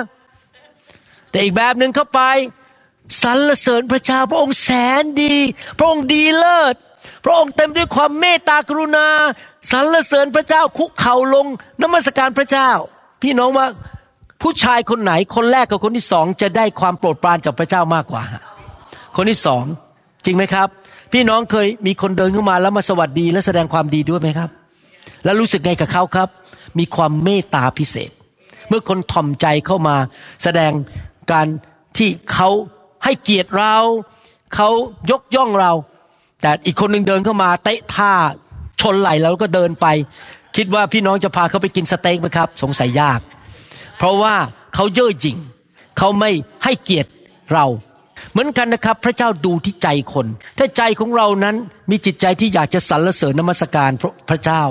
[1.29, 2.21] แต่อีกแบบหนึ่งเข้าไป
[3.23, 5.35] สรรเสริญพระเจ้าพระองค์แสนดี
[5.77, 6.75] พระองค์ดีเลิศ
[7.23, 9.07] พระองค์เต็มด้วยความเมตตากรุณา
[9.71, 11.45] สรรเสริญพระเจ้าคุกเข่าลง
[11.81, 12.69] นมัสการพระเจ้า
[13.21, 13.67] พี่น้องว่า
[14.41, 18.23] ผู้ชายคนไหนคนแรกกับคนที่สองจะได้ความโปรดปรานจากพระเจ้ามากกว่า
[19.15, 19.63] คนที่สอง
[20.25, 20.67] จริงไหมครับ
[21.13, 24.49] พี่น้องเคยมีคนเดินเข้ามาแล้วมาสวัสดีและแสดงความดีด้วยไหมครับ
[25.23, 26.29] แล้วรู้สึกไงกับเขาครับ
[26.79, 28.11] มีความเมตตาพิเศษ
[28.69, 29.95] เมื่อคนถ่อมใจเข้ามา
[30.43, 30.71] แสดง
[31.31, 31.47] การ
[31.97, 32.49] ที่เขา
[33.03, 33.75] ให้เกียรติเรา
[34.55, 34.69] เขา
[35.11, 35.71] ยกย่องเรา
[36.41, 38.11] แต่อีกคนหนึ่งเดินเข้ามาเตะท่า
[38.81, 39.87] ชนไหลแล้วก็เดินไป
[40.55, 43.19] คิดว่าพี่น้องจะพาเขาไปกินสเต็กไหมครับ สงสัยยาก
[43.97, 44.35] เพราะว่า
[44.75, 45.37] เขาเย่อหยิ่ง
[45.97, 46.31] เขาไม่
[46.63, 47.09] ให้เกียรติ
[47.53, 47.65] เรา
[48.31, 50.27] เหมือนกันนะครับ พระเจ้าดูที่ใจคน
[50.57, 51.55] ถ้าใจของเรานั้น
[51.91, 54.61] มีจิตใจที่อยากจะสรรเสริญนมัสการพระพระเจ้า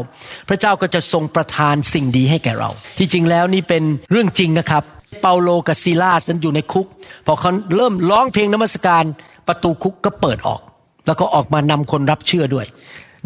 [0.49, 4.83] พระเจ้าก็จะทรงประทานสิ่งดีให้แก่เรา ที่จริงแล้วนี่เป็นเรื่องจริงนะครับ
[5.23, 6.87] เปาโลกับซีลาสนั้นอยู่ในคุก
[7.27, 9.05] พอเขาเริ่มร้องเพลงนมัสการ
[9.49, 10.61] ประตูคุกก็เปิดออก
[11.07, 12.67] แล้วก็ออกมานำคนรับเชื่อด้วย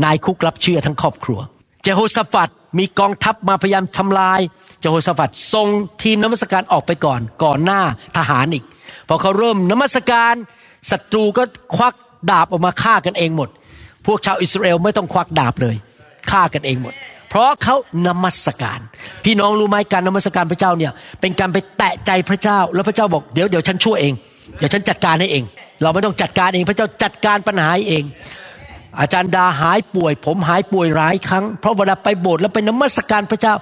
[0.04, 1.40] นายคุกรับเชื่อทั้งครอบครัว
[1.82, 4.40] เจโฮสฟัดมีกองทัพมาพยายามทำลาย
[4.80, 5.68] เจโฮสฟัดส่ง
[6.02, 7.80] ทีมนมัสการออกไปก่อน ก่อนหน้า
[8.16, 8.64] ทหารอีก
[9.08, 10.34] พอเขาเริ่มนมัสการ
[10.90, 11.42] ศัตรูก็
[11.76, 11.94] ควัก
[12.30, 13.48] ดาบออกมาฆ่ากันเองหมด
[14.06, 15.76] พวกชาวอิสราเอลไม่ต้องควักดาบเลย
[16.30, 16.94] ฆ่ากันเองหมด
[17.28, 18.80] เพราะเขานมัสการ
[19.24, 24.14] พี่น้องรู้ไหมการนมัสการพระเจ้าเนี่ยเป็นการไปแตะใจพระเจ้า แล้วพระเจ้าบอกเดี๋ยวเดี๋ยวฉันช่วยเอง
[24.58, 25.44] เดี๋ยวฉันจัดการให้เอง
[25.82, 28.04] เราไม่ต้องจัดการเองพระเจ้าจัดการปัญหาเอง
[29.00, 33.54] อาจารย์ดาหายป่วย ผมหายป่วยหลายครั้ง เพราะเวลาไปโบสถ์แล้วไปนมัสการพระเจ้า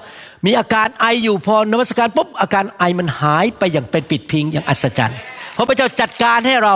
[0.47, 5.19] มีอาการไออยู่พอนมัสการปุ๊บอาการไอมันหายไปอย่างเป็นปิดพิงอย่างอัศจรรย์
[5.55, 6.75] เพราะพระเจ้าจัดการให้เรา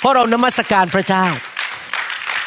[0.00, 1.26] เพราะเรานมัสการพระเจ้า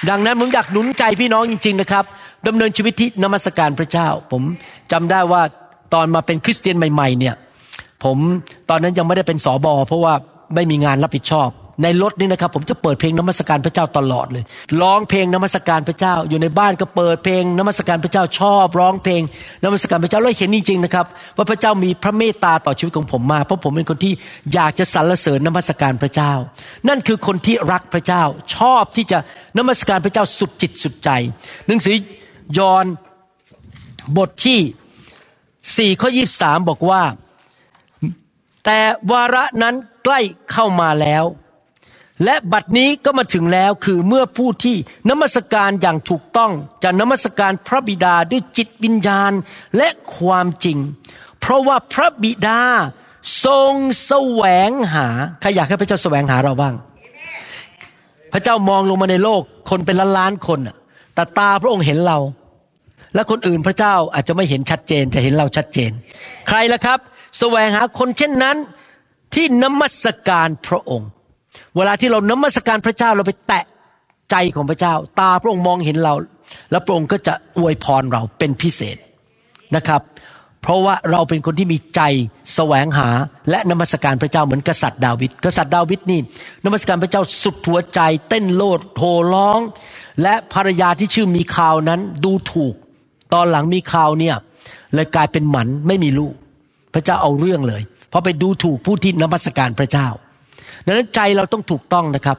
[0.09, 2.05] ดังนั้นผมอยากหนุนใจพี่น้องจริง ๆนะครับ
[2.47, 4.43] ดำเนินชีวิตที่นมัสการพระเจ้า ผม
[4.91, 5.41] จำได้ว่า
[5.93, 7.35] ตอนมาเป็นคริสเตียนใหม่ ๆ เนี่ย
[8.03, 8.17] ผม
[8.69, 10.13] ตอนนั้นยังไม่ได้เป็นสอบอเพราะว่า
[10.55, 11.49] ไม่มีงานรับผิดชอบ
[11.83, 14.43] ในรถนี่นะครับ ผมจะเปิดเพลงนมัสการพระเจ้าตลอดเลย
[14.81, 19.21] ร้องเพลงนมัสการพระเจ้า อยู่ในบ้านก็เปิดเพลงนมัสการพระเจ้าชอบร้องเพลง
[19.63, 21.05] นมัสการพระเจ้าแล้วเห็นจริงๆนะครับ
[21.37, 24.13] ว่าพระเจ้ามีพระเมตตาต่อชีวิตของผมมากเพราะผมเป็นคนที่
[24.53, 26.33] อยากจะสรรเสริญนมัสการพระเจ้า
[26.87, 28.23] นั่นคือคนที่รักพระเจ้า
[28.55, 29.17] ชอบที่จะ
[29.57, 31.09] นมัสการพระเจ้าสุดจิตสุดใจ
[31.67, 31.95] หนังสือ
[32.57, 32.85] ยอห์น
[34.17, 36.09] บทที่4ข้อ
[36.39, 37.01] 23บอกว่า
[38.65, 38.79] แต่
[39.11, 40.19] วาระนั้นใกล้
[40.51, 41.23] เข้ามาแล้ว
[42.23, 44.77] และบัดนี้ก็มาถึงแล้วคือเมื่อผู้ที่
[45.09, 46.51] นมัสการอย่างถูกต้อง
[46.83, 49.31] จะนมัสการพระบิดาด้วยจิตวิญญาณ
[49.77, 50.77] และความจริง
[51.39, 52.61] เพราะว่าพระบิดา
[53.45, 53.73] ทรง
[54.05, 55.07] แสวงหา
[55.41, 56.73] ใครอยากให้พระเจ้าแสวงหาเราบ้าง
[58.33, 60.59] พระเจ้ามองลงมาในโลกคนเป็นล้านล้านคน
[61.13, 62.19] แต่ตาพระองค์เห็นเรา
[63.15, 65.91] และคนอื่นพระเจ้าอาจจะไม่เห็นชัดเจนแต่เห็นเราชัดเจน
[66.47, 66.99] ใครล่ะครับ
[67.39, 68.57] แสวงหาคนเช่นนั้น
[69.33, 71.09] ที่นมัสการพระองค์
[71.75, 73.63] เวลาที่เรานมัสการพระเจ้าเราไปแตะ
[74.31, 76.13] ใจของพระเจ้า ตาพระองค์มองเห็นเรา
[76.71, 78.97] แล้วพระองค์ก็จะอวยพรเราเป็นพิเศษ
[79.75, 80.01] นะครับ
[80.61, 82.01] เพราะว่าเราเป็นคนที่มีใจ
[82.55, 83.09] แสวงหา
[83.49, 86.19] และนมัสการพระเจ้าเหมือนกษัตริย์ดาวิดกษัตริย์ดาวิดนี่
[86.65, 89.59] นมัสการพระเจ้าสุดหัวใจ เต้นโลดโห่ร้อง
[90.21, 92.75] และภรรยาที่ชื่อมีคาวนั้นดูถูก
[93.33, 94.35] ตอนหลังมีคาวเนี่ย
[94.93, 96.33] เลยกลายเป็นหมันไม่มีลูก
[96.93, 100.07] พระเจ้าเอาเรื่องเลย เพราะไปดูถูกผู้ที่นมัสการพระเจ้า
[100.85, 102.37] ดังนั้นใจเราต้องถูกต้องนะครับ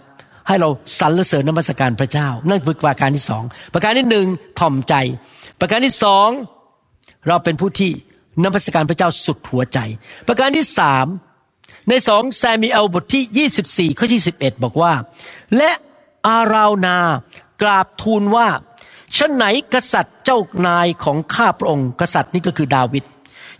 [0.49, 3.43] ให้เราสรรเสริญนมัสการพระเจ้า นั่นคือประการที่สอง
[3.75, 4.27] ประการที่หนึ่ง
[4.59, 4.95] ถ่อมใจ
[5.61, 6.29] ประการที่สอง
[7.29, 7.93] เราเป็นผู้ที่
[8.45, 9.79] นมัสการพระเจ้าสุดหัวใจ
[10.29, 11.07] ประการที่สาม
[11.89, 14.93] ในสองแซมีเอลบทที่ 24ข้อที่11 บอกว่า
[15.57, 15.71] และ
[16.27, 16.99] อาราวนา
[17.63, 18.49] กราบทูลว่า
[19.17, 23.05] ฉนไหนกษัตริย์เจ้านายของข้าพระองค์ กษัตริย์นี่ก็คือดาวิด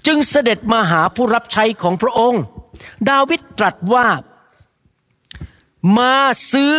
[0.07, 2.43] จึงเสด็จมาหาผู้รับใช้ของพระองค์
[3.11, 4.07] ดาวิดตรัสว่า
[5.99, 6.15] มา
[6.53, 6.73] ซื้อ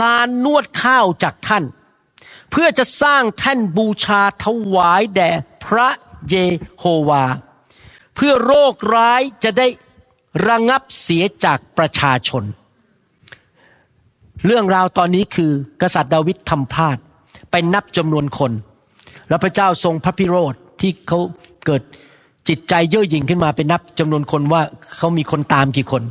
[0.00, 1.64] ลานนวดข้าวจากท่าน
[2.50, 5.30] เพื่อจะสร้างแท่นบูชาถวายแด่
[5.64, 5.88] พระ
[6.28, 6.36] เย
[6.78, 7.24] โฮวา
[8.14, 9.66] เพื่อโรคร้ายจะได้
[10.48, 12.44] ระงับเสียจากประชาชน
[14.46, 15.50] เรื่องราวตอนนี้คือ
[15.82, 16.96] กษัตริย์ดาวิดทำพลาด
[17.50, 18.52] ไปนับจำนวนคน
[19.28, 21.18] แล้วพระเจ้าทรงพระพิโรธที่เขา
[21.66, 21.82] เกิด
[22.48, 24.62] จิตใจเย่อหยิ่งขึ้นมาไปนับจำนวนคนว่า
[24.96, 26.02] เขามีคนตามกี่คน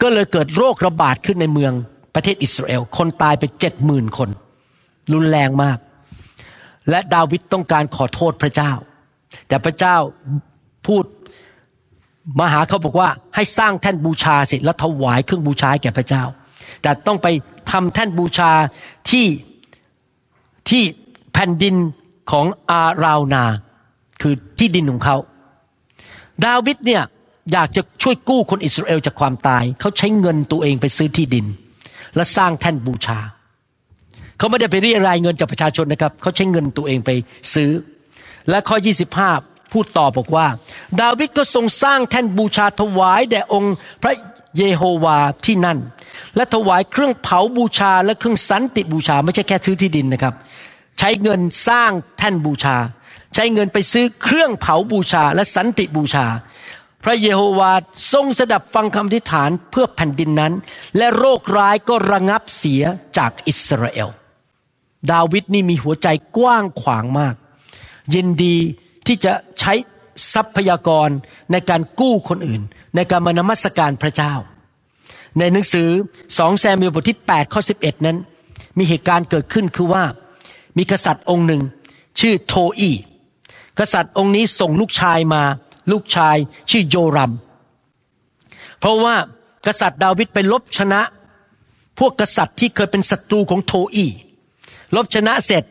[0.00, 1.72] ก็เลยเกิดโรคระบาดขึ้นในเมือง
[2.14, 4.30] ประเทศอิสราเอล คนตายไปเจ็ดหมื่นคน
[5.12, 5.78] รุนแรงมาก
[6.90, 8.72] และดาวิดต้องการขอโทษพระเจ้า
[9.48, 9.96] แต่พระเจ้า
[10.86, 11.04] พูด
[12.38, 16.22] มาหาเขาบอกว่าให้สร้างแท่นบูชาสิแล้วถวายเครื่องบูชาแก่พระเจ้า
[16.82, 17.26] แต่ต้องไป
[17.70, 18.50] ทำแท่นบูชา
[19.10, 19.26] ที่
[20.68, 20.82] ที่
[21.32, 21.74] แผ่นดิน
[22.30, 23.44] ของอาราวนา
[24.22, 25.16] คือที่ดินของเขา
[26.44, 27.02] ดาวิดเนี่ย
[27.52, 31.46] อยากจะช่วยกู้คนอิสราเอลจากความตาย เขาใช้เงินตัวเองไปซื้อที่ดิน
[32.16, 33.18] และสร้างแท่นบูชา
[34.38, 37.10] เขาไม่ได้ไปเรียรายเงินจากประชาชนนะครับ เขาใช้เงินตัวเองไป
[37.54, 37.70] ซื้อ
[38.50, 38.76] และข้อ
[39.24, 40.46] 25 พูดต่อบอกว่า
[41.00, 44.14] ดาวิดก็ทรงสร้างแท่นบูชาถวายแด่องค์พระ
[44.58, 45.78] เยโฮวาที่นั่น
[46.36, 50.34] และถวายเครื่องเผาบูชาและเครื่องสันติบูชา ไม่ใช่แค่ซื้อที่ดินนะครับ
[50.98, 52.76] ใช้เงินสร้างแท่นบูชา
[53.34, 56.26] ใช้เงินไปซื้อเครื่องเผาบูชาและสันติบูชา
[57.04, 57.72] พระเยโฮวา
[58.12, 60.52] ทรงสดับฟังคำอธิฐานเพื่อแผ่นดินนั้น
[60.96, 62.82] และโรคร้ายก็ระงับเสีย
[63.18, 64.08] จากอิสราเอล
[65.12, 67.34] ดาวิดนี่มีหัวใจกว้างขวางมาก
[68.14, 68.56] ยินดี
[69.06, 69.74] ที่จะใช้
[70.34, 71.08] ทรัพยากร
[71.52, 72.62] ในการกู้คนอื่น
[72.94, 74.34] ในการมานมัสการพระเจ้า
[75.38, 75.88] ในหนังสือ
[76.38, 78.16] สองแซมิวบทที่8ข้อ11 นั้น
[78.78, 80.04] มีเหตุการณ์เกิดขึ้นคือว่า
[80.76, 81.62] มีกษัตริย์องค์หนึ่ง
[82.20, 82.92] ชื่อโทอี
[83.78, 85.42] กษัตริย์องค์นี้ส่งลูกชายมา
[85.90, 86.36] ลูกชาย
[86.70, 87.32] ชื่อโยรัม
[88.78, 89.14] เพราะว่า
[89.66, 91.00] กษัตริย์ดาวิดไปลบชนะ
[91.98, 94.06] พวกกษัตริย์ที่เคยเป็นศัตรูของโทอี
[94.96, 95.64] ลบชนะเสร็จ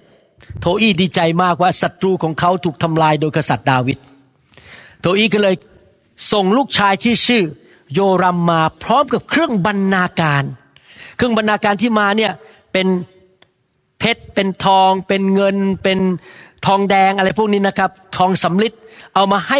[0.61, 3.97] โทอีดีใจมากว่าศัตรูของเขาถูกทำลายโดยกษัตริย์ดาวิด
[5.01, 5.55] โทอีก็เลย
[6.31, 7.43] ส่งลูกชายที่ชื่อ
[7.93, 10.43] โยรัมมาพร้อมกับเครื่องบรรณาการ
[11.15, 12.31] เครื่องบรรณาการที่มาเนี่ย
[12.73, 12.87] เป็น
[13.99, 15.99] เพชรเป็นทอง เป็นเงินเป็น
[16.65, 18.73] ทองแดงอะไรพวกนี้นะครับ ทองสำลิด
[19.15, 19.59] เอามาให้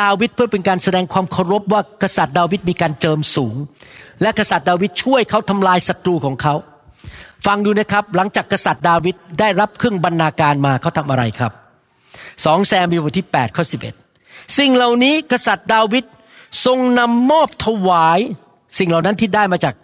[0.00, 3.54] ดาวิดเพื่อเป็นการแสดงความเคารพว่ากษัตริย์ดาวิดมีการเจิมสูง
[4.22, 6.54] และกษัตริย์ดาวิดช่วยเขาทำลายศัตรูของเขา
[7.46, 11.52] ฟังดูนะครับหลังจากกษัตริย์ดาวิดได้รับเครื่องบรรณาการมาเขาทำอะไรครับ
[12.44, 13.64] สองแซมมีบทที่8ข้อ
[14.10, 16.04] 11 สิ่งเหล่านี้กษัตริย์ดาวิด
[16.66, 18.20] ทรงนำมอบถวาย
[18.78, 19.74] สิ่งเหล่านั้นที่ได้มาจาก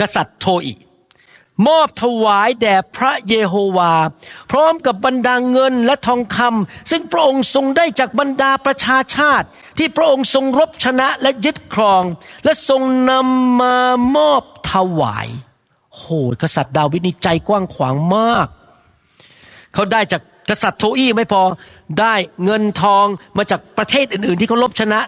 [0.00, 0.74] กษัตริย์โทอิ
[1.66, 3.94] มอบถวายแด่พระเยโฮวา
[4.50, 9.46] พร้อมกับบรรดาเงินและทองคำซึ่งพระองค์ทรงได้จากบรรดาประชาชาติ
[9.78, 12.02] ที่พระองค์ทรงรบชนะและยึดครอง
[12.44, 13.76] และทรงนำมา
[14.16, 14.42] มอบ
[14.72, 15.28] ถวาย
[15.96, 16.04] โห
[16.42, 18.48] กษัตริย์ดาวิดนี่ใจกว้างขวางมาก
[19.74, 21.42] เขาได้จากกษัตริย์โทอี้ไม่พอ
[22.00, 25.00] ได้เงินทองมาจากประเทศอื่น ๆ ที่เขารบชนะ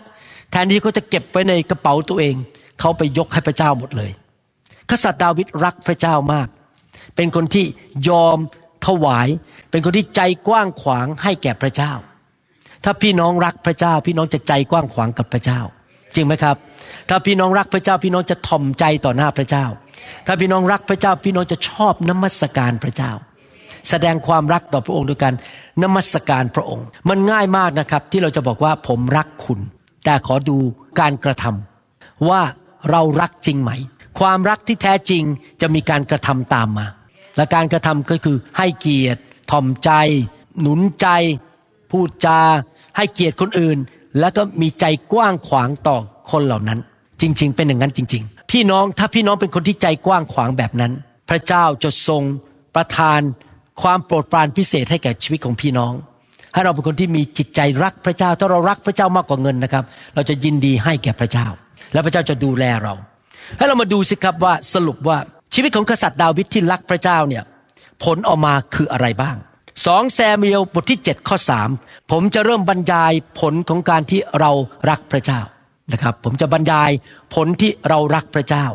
[0.50, 2.34] แทนที่เขาจะเก็บไว้ในกระเป๋าตัวเอง
[2.80, 4.10] เขาไปยกให้พระเจ้าหมดเลย
[4.90, 6.48] กษัตริย์ดาวิดรักพระเจ้ามาก
[7.16, 7.66] เป็นคนที่
[8.08, 8.38] ยอม
[8.86, 9.28] ถวาย
[9.70, 11.92] เป็นคนที่ใจกว้างขวางให้แก่พระเจ้า
[12.84, 15.60] ถ้าพี่น้องรักพระเจ้า พี่น้องจะใจกว้างขวางกับพระเจ้า
[16.14, 16.56] จริงไหมครับ
[17.08, 19.66] ถ้าพี่น้องรักพระเจ้า พี่น้องจะถ่อมใจต่อหน้าพระเจ้า
[20.26, 23.12] ถ้าพี่น้องรักพระเจ้า พี่น้องจะชอบนมัสการพระเจ้า
[23.90, 25.34] แสดงความรักต่อพระองค์ด้วยกัน
[25.82, 29.60] นมัสการพระองค์ มันง่ายมากนะครับที่เราจะบอกว่าผมรักคุณ
[30.04, 30.56] แต่ขอดู
[31.00, 32.40] การกระทำว่า
[32.90, 33.70] เรารักจริงไหม
[34.20, 35.22] ความรักที่แท้จริง
[35.60, 36.86] จะมีการกระทำตามมา
[37.36, 39.20] และการกระทำก็คือให้เกียรติ
[39.50, 39.90] ถ่อมใจ
[40.60, 41.08] หนุนใจ
[41.90, 42.40] พูดจา
[42.96, 43.78] ให้เกียรติคนอื่น
[44.20, 45.98] แล้วก็มีใจกว้างขวางต่อ
[46.30, 46.78] คนเหล่านั้น
[47.20, 50.92] จริง ๆ เป็นอย่างนั้นจริง ๆ พี่น้องถ้าพี่น้องเป็นคนที่ใจกว้างขวางแบบนั้น
[51.30, 52.22] พระเจ้าจะทรง
[52.74, 53.20] ประทาน
[53.82, 55.92] ความโปรดปรานพิเศษให้แก่ชีวิตของพี่น้อง
[56.54, 61.46] ให้เราเป็นคนที่มีจิตใจรักพระเจ้า ถ้าเรารักพระเจ้ามากกว่าเงินนะครับ เราจะยินดีให้แก่พระเจ้า
[61.92, 62.94] และพระเจ้าจะดูแลเรา
[63.58, 65.18] ให้เรามาดูสิครับว่าสรุปว่า
[65.54, 67.44] ชีวิตของกษัตริย์ดาวิดที่รักพระเจ้าเนี่ย
[68.04, 69.36] ผลออกมาคืออะไรบ้าง
[69.86, 71.36] สอง Samuel บทที่7ข้อ
[71.74, 74.50] 3ผมจะเริ่มบรรยายผลของการที่เรา
[74.90, 75.40] รักพระเจ้า
[75.92, 76.90] นะครับผมจะบรรยาย
[77.34, 78.66] ผลที่เรารักพระเจ้า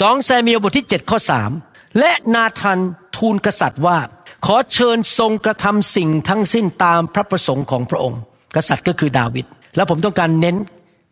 [0.00, 1.18] สอง Samuel บทที่7ข้อ
[1.58, 2.78] 3และนาธาน
[3.16, 3.98] ทูลกษัตริย์ว่า
[4.46, 8.20] ขอเชิญทรงกระทำสิ่งทั้งสิ้นตามพระประสงค์ของพระองค์
[8.56, 10.56] กษัตริย์ก็คือดาวิดแล้วผมต้องการเน้น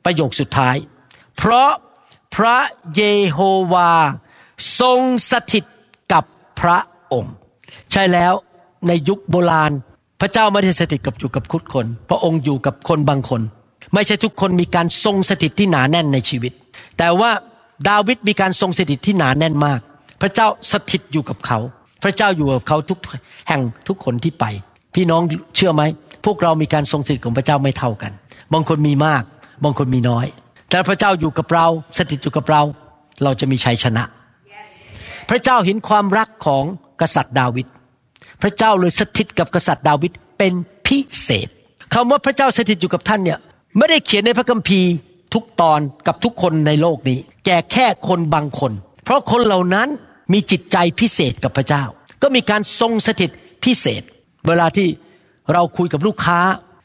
[0.05, 0.77] ประโยคสุดท้าย
[1.37, 1.71] เพราะ
[2.35, 2.59] พระ
[2.97, 3.39] เยโฮ
[3.73, 3.93] วา
[4.81, 5.65] ทรงสถิต
[6.13, 6.25] กับ
[6.61, 6.79] พระ
[7.13, 7.35] องค์
[7.93, 8.33] ใช่แล้ว
[8.89, 9.73] ในยุคโบราณ
[10.21, 13.41] พระเจ้าไม่ได้สถิตกับอยู่กับคุดคน พระองค์อยู่กับคนบางคน
[13.95, 16.53] ไม่ใช่ทุกคนมีการทรงสถิตที่หนาแน่นในชีวิต
[16.99, 17.31] แต่ว่า
[17.89, 19.81] ดาวิดมีการทรงสถิตที่หนาแน่นมาก
[20.21, 21.59] พระเจ้าสถิตอยู่กับเขา
[22.03, 22.99] พระเจ้าอยู่กับเขาทุก
[23.49, 24.45] แห่งทุกคนที่ไป
[24.95, 25.23] พี่น้อง
[25.57, 25.83] เชื่อไหม
[26.25, 28.13] พวกเรามีการทรงสถิตของพระเจ้าไม่เท่ากัน
[28.53, 29.23] บางคนมีมาก
[29.65, 30.27] บางคนมีน้อย
[30.71, 31.67] แต่พระเจ้าอยู่กับเรา
[31.99, 32.63] สถิตอยู่กับเรา
[33.23, 34.05] เราจะมีชัยชนะ
[35.31, 36.65] พระเจ้าเห็นความรักของ
[37.01, 37.67] กษัตริย์ดาวิด
[38.43, 40.53] พระเจ้าเลยสถิตกับกษัตริย์ดาวิดเป็น
[40.87, 41.49] พิเศษ
[41.95, 43.39] คำว่าพระเจ้าสถิตอยู่กับท่านเนี่ย
[43.77, 44.91] ไม่ได้เขียนในพระคัมภีร์
[45.35, 48.73] ทุกตอนกับทุกคนในโลกนี้ แก่แค่คนบางคน
[49.05, 49.89] เพราะคนเหล่านั้น
[50.33, 51.85] มีจิตใจพิเศษกับพระเจ้า
[52.23, 53.31] ก็มีการทรงสถิต
[53.65, 54.03] พิเศษ
[54.47, 54.89] เวลาที่
[55.53, 56.39] เราคุยกับลูกค้า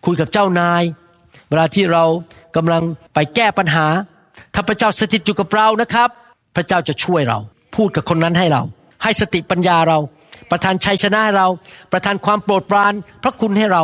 [0.05, 0.83] คุยกับเจ้านาย
[1.49, 2.03] เวลาที่เรา
[2.55, 2.83] กำลัง
[3.13, 3.85] ไปแก้ปัญหา
[4.53, 6.09] ถ้าพระเจ้าสถิตอยู่กับเรานะครับ
[6.55, 7.39] พระเจ้าจะช่วยเรา
[7.75, 8.61] พูดกับคนนั้นให้เรา
[9.03, 9.97] ให้สติปัญญาเรา
[10.51, 11.47] ประทานชัยชนะให้เรา
[11.91, 13.83] ประทานความโปรดปราน พระคุณให้เรา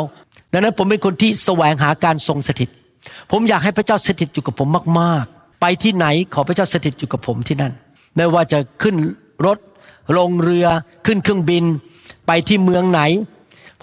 [0.52, 2.70] ดังนั้นผมเป็นคนที่แสวงหาการทรงสถิต
[3.32, 7.74] ผมอยากให้พระเจ้าสถิตอยู่กับผมมากๆ ไปที่ไหนขอพระเจ้าสถิตอยู่กับผมที่นั่น
[8.16, 8.96] ไม่ว่าจะขึ้น
[9.46, 9.58] รถ
[10.18, 10.68] ลงเรือ
[11.06, 11.64] ขึ้นเครื่องบิน
[12.28, 13.02] ไปที่เมืองไหน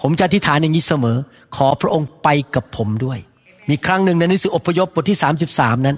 [0.01, 1.17] ผมจะอธิษฐานอย่างนี้เสมอ
[1.55, 3.19] ขอพระองค์ไปกับผมด้วย
[3.69, 5.19] มีครั้งหนึ่งในหนังสืออพยพบทที่
[5.51, 5.97] 33 นั้น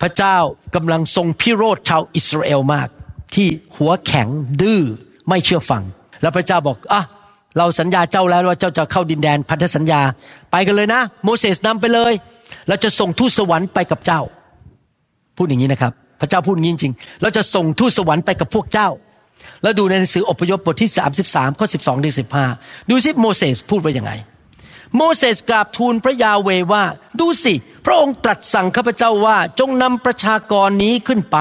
[0.00, 0.36] พระเจ้า
[0.74, 2.88] กำลังทรงพิโรธชาวอิสราเอลมาก
[3.34, 4.28] ที่หัวแข็ง
[4.62, 4.80] ดื้อ
[5.28, 5.82] ไม่เชื่อฟัง
[6.22, 7.02] แล้วพระเจ้าบอกอะ
[7.58, 10.00] เราสัญญาเจ้าแล้วว่าเจ้าจะเข้าดินแดนพันธสัญญา
[10.50, 12.12] ไปกันเลยนะ โมเสสนำไปเลย
[12.68, 14.20] เราจะส่งทูตสวรรค์ไปกับเจ้า
[15.36, 18.88] พูดอย่างนี้นะครับ พระเจ้าพูดอย่างนี้จริงๆเราจะส่งทูตสวรรค์ไปกับพวกเจ้า
[19.62, 20.90] แล้วดูในหนังสืออพยพบทที่
[21.24, 22.14] 33ข้อ12ถึง
[22.52, 24.12] 15 ดูสิโมเสสพูดว่ายังไง
[24.96, 26.84] โมเสสกราบทูลพระยาเวว่า
[27.20, 27.54] ดูสิ
[27.86, 31.38] พระองค์ตรัสสั่งข้าพเจ้าว่าจงนำประชากรนี้ขึ้นไป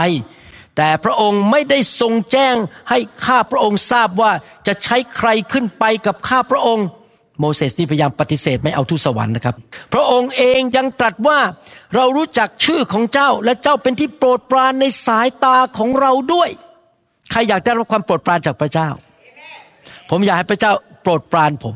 [0.77, 2.55] แต่พระองค์ไม่ได้ทรงแจ้ง
[2.89, 4.31] ให้ข้าพระองค์ทราบว่า
[4.67, 6.87] จะใช้ใครขึ้นไปกับข้าพระองค์
[7.39, 9.55] โมเสสนี่พยายามปฏิเสธไม่เอาทูตสวรรค์นะครับ
[9.93, 11.39] พระองค์เองยังตรัสว่า
[11.95, 16.49] เรารู้จักชื่อของเจ้าและเจ้าเป็นที่โปรดปรานในสายตาของเราด้วย
[17.31, 18.89] ใครอยากได้รับความโปรดปรานจากพระเจ้า
[20.09, 20.71] ผมอยากให้พระเจ้า
[21.03, 21.75] โปรดปรานผม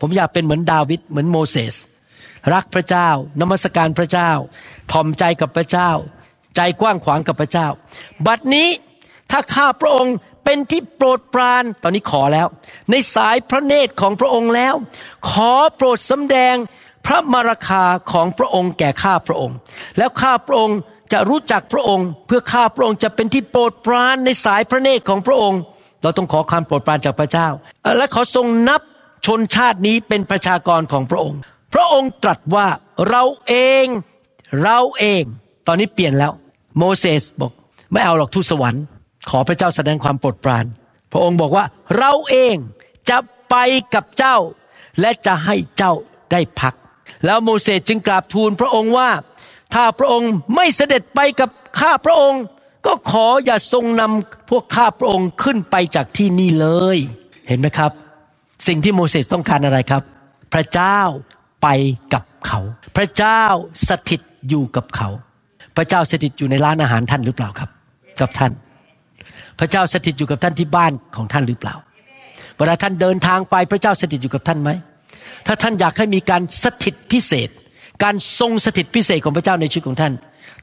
[0.00, 1.74] ผมอยากเป็นเหมือนดาวิดเหมือนโมเสส
[2.54, 3.08] รักพระเจ้า
[3.40, 4.30] นมัสการพระเจ้า
[4.92, 5.90] ถ่อมใจกับพระเจ้า
[6.56, 7.66] ใจกว้างขวางกับพระเจ้า
[8.26, 8.68] บัดนี้
[9.30, 12.46] ถ้าข้าพระองค์เป็นที่โปรดปรานตอนนี้ขอแล้ว
[12.90, 14.74] ในสายพระเนตรของพระองค์แล้ว
[15.30, 16.54] ขอโปรดสำแดง
[17.06, 19.56] พระมารคาของพระองค์แก่ข้าพระองค์
[19.98, 20.78] แล้วข้าพระองค์
[21.12, 25.60] จะรู้จักพระองค์ เพื่อข้าพระองค์จะเป็นที่โปรดปรานในสายพระเนตรของพระองค์
[26.02, 27.48] เราต้องขอความโปรดปรานจากพระเจ้า
[27.96, 28.82] และขอทรงนับ
[29.26, 31.40] ชนชาตินี้เป็นประชากรของพระองค์
[31.74, 32.66] พระองค์ตรัสว่า
[33.08, 33.86] เราเอง
[34.62, 35.22] เราเอง
[35.66, 36.32] ตอนนี้เปลี่ยนแล้ว
[36.78, 37.52] โมเสสบอก
[37.92, 38.84] ไม่เอาหรอกทูตสวรรค์
[39.30, 40.64] ขอพระเจ้าแสดงความโปรดปราน
[41.12, 41.64] พระองค์บอกว่า
[41.98, 42.56] เราเอง
[43.10, 43.18] จะ
[43.50, 43.54] ไป
[43.94, 44.36] กับเจ้า
[45.00, 45.92] และจะให้เจ้า
[46.32, 46.74] ได้พัก
[47.24, 49.10] แล้วโมเสสจึงกราบทูลพระองค์ว่า
[49.74, 52.42] ถ้าพระองค์ไม่เสด็จไปกับข้าพระองค์
[52.86, 56.98] ก็ขออย่าทรงนำพวกข้าพระองค์ขึ้นไปจากที่นี่เลย
[57.48, 57.92] เห็นไหมครับ
[58.66, 60.02] สิ่งที่โมเสสต้องการอะไรครับ
[60.54, 61.00] พระเจ้า
[61.62, 61.68] ไป
[62.14, 62.60] กับเขา
[62.96, 63.42] พระเจ้า
[63.88, 65.08] สถิตอยู่กับเขา
[65.76, 67.70] พระเจ้าสถิตอยู่ในร้านอาหารท่านหรือเปล่าครับ
[68.20, 68.52] กับท่าน
[69.58, 71.74] พระเจ้าสถิตอยู่กับท่านที่บ้านของท่านหรือเปล่า
[72.58, 74.70] เวลาท่านเดินทางไปพระเจ้าสถิตอยู่กับท่านไหม
[75.46, 77.48] ถ้าท่านอยากให้มีการสถิตพิเศษ
[78.02, 80.12] การทรงสถิตพิเศษของพระเจ้าในชีวิตของท่าน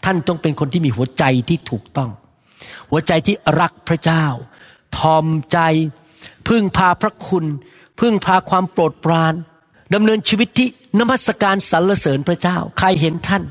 [0.05, 2.09] ท่านต้องเป็นคนที่มีหัวใจที่ถูกต้อง
[2.89, 4.25] หัวใจที่รักพระเจ้า
[4.97, 5.59] ทอมใจ
[6.47, 7.45] พึ่งพาพระคุณ
[7.99, 9.33] พึ่งพาความโปรดปราน
[9.93, 10.67] ดำเนินชีวิตที่
[10.99, 13.43] นมัสการสรรเสริญพระเจ้า ใครเห็นท่าน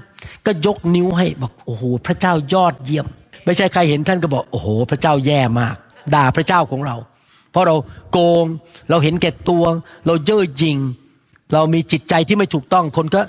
[0.46, 3.06] ก็ยกนิ้วให้บอกโอ้โหพระเจ้ายอดเยี่ยม
[3.44, 5.76] ไม่ใช่ใครเห็นท่านก็บอกโอ้โห พระเจ้าแย่มาก
[6.14, 6.96] ด่าพระเจ้าของเรา
[7.50, 7.76] เพราะเรา
[8.12, 8.46] โกง
[8.90, 9.64] เราเห็นแก่ตัว
[10.06, 10.78] เราเย่อหยิ่ง
[11.52, 13.20] เรามีจิตใจที่ไม่ถูกต้องคนก็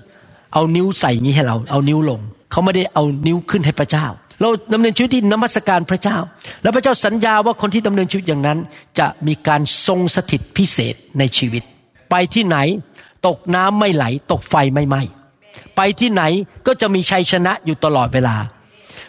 [0.53, 2.19] เอานิ้วใส่นี้ให้เรา เอานิ้วลง
[2.51, 4.05] เขาไม่ได้เอานิ้วขึ้นให้พระเจ้า
[4.41, 6.17] เราดำเนินชีวิตที่นมัสการพระเจ้า
[6.63, 8.59] แล้วพระเจ้าสัญญาว่าคนที่ดำเนินชีวิตอย่างนั้น
[8.99, 11.63] จะมีการทรงสถิตพิเศษในชีวิต
[12.11, 12.57] ไปที่ไหน
[13.27, 15.01] ตกน้ำไม่ไหล ตกไฟไม่ไหม้
[15.75, 16.23] ไปที่ไหน
[16.67, 18.35] ก็จะมีชัยชนะอยู่ตลอดเวลา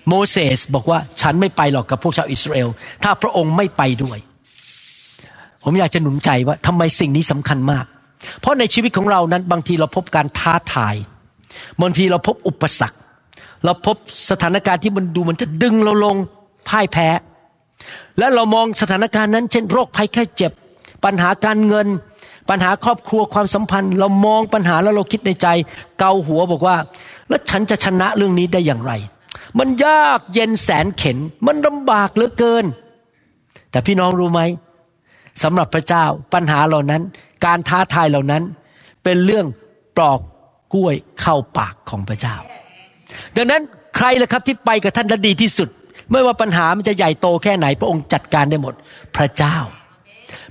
[0.08, 2.68] โมเสสบอกว่าฉันไม่ไปหรอกกับพวกชาวอิสราเอล
[3.02, 4.18] ถ้าพระองค์ไม่ไปด้วย
[5.64, 7.84] ผมอยากจะหนุนใจว่าทำไมสิ่งนี้สำคัญมาก
[8.40, 10.94] เพราะในชีวิตของเรานั้นบางทีเราพบการท้าทาย
[11.82, 12.98] บางทีเราพบอุปสรรค
[13.64, 13.96] เราพบ
[14.30, 16.16] สถานการณ์ที่มันดูมันจะดึงเราลง
[16.68, 17.08] พ่ายแพ้
[18.18, 20.52] และเรามองสถานการณ์นั้น เช่น โรคภัยแค่เจ็บ
[21.04, 21.86] ปัญหาการเงิน
[22.50, 25.46] ปัญหาครอบครัวความสัมพันธ์ เรามองปัญหาแล้วเราคิดในใจ
[25.98, 26.76] เกาหัวบอกว่า
[27.28, 28.92] แล้วฉันจะชนะเรื่องนี้ได้อย่างไร
[29.58, 32.64] มันยากเย็นแสนเข็น มันลำบากเหลือเกิน
[33.70, 34.40] แต่พี่น้องรู้ไหม
[35.42, 37.02] สำหรับพระเจ้าปัญหาเหล่านั้น
[37.44, 38.42] การท้าทายเหล่านั้น
[39.04, 39.46] เป็นเรื่อง
[39.96, 40.20] ปลอก
[40.74, 42.36] กล้วยเข้าปากของพระเจ้า
[43.36, 43.62] ดังนั้น
[43.96, 45.68] ใครล่ะครับที่ไปกับท่านและดีที่สุด
[46.12, 48.74] ไม่ว่าปัญหามันจะใหญ่โตแค่ไหน พระองค์จัดการได้หมด
[49.16, 49.56] พระเจ้า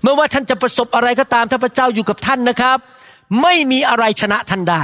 [0.04, 2.78] ไม่ว่าท่านจะประสบอะไรก็ตามถ้าพระเจ้าอยู่กับท่านนะครับ
[3.42, 4.84] ไม่มีอะไรชนะท่านได้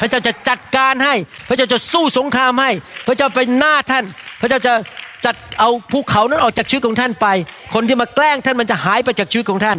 [0.00, 1.14] พระเจ้าจะจัดการให้
[1.48, 2.70] พระเจ้าจะสู้สงครามให้
[3.06, 4.04] พระเจ้าเป็นหน้าท่าน
[4.40, 4.72] พระเจ้าจะ
[5.24, 7.26] จัดเอาภูเขานั้นออกจากชีวิตของท่านไป
[7.74, 9.78] คนที่มาแกล้งท่านมันจะหายไปจากชีวิตของท่าน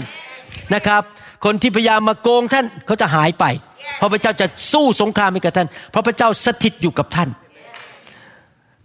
[0.76, 1.04] นะครับ
[1.46, 3.46] คนที่พยายามมาโกงท่านเขาจะหายไป
[3.98, 7.30] เพราะพระเจ้าจะสู้สงครามให้กับท่าน เพราะพระเจ้าสถิตอยู่กับท่าน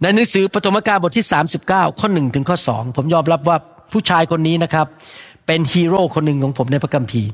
[0.01, 1.27] ในหนังสือปฐมกาลบทที่
[1.63, 3.57] 39 ข้อหนึ่งถึงข้อสองผมยอมรับว่า
[3.91, 4.87] ผู้ชายคนนี้นะครับ
[5.47, 7.29] เป็นฮีโร่คนหนึ่งของผมในพระคัมภีร์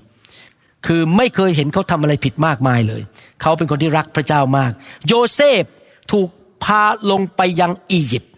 [0.86, 3.01] คือไม่เคยเห็นเขาทำอะไรผิดมากมายเลย
[3.41, 4.71] เขาเป็นคนที่รักพระเจ้ามาก
[5.07, 5.63] โยเซฟ
[6.12, 6.29] ถูก
[6.63, 8.31] พาลงไปยังอียิปต์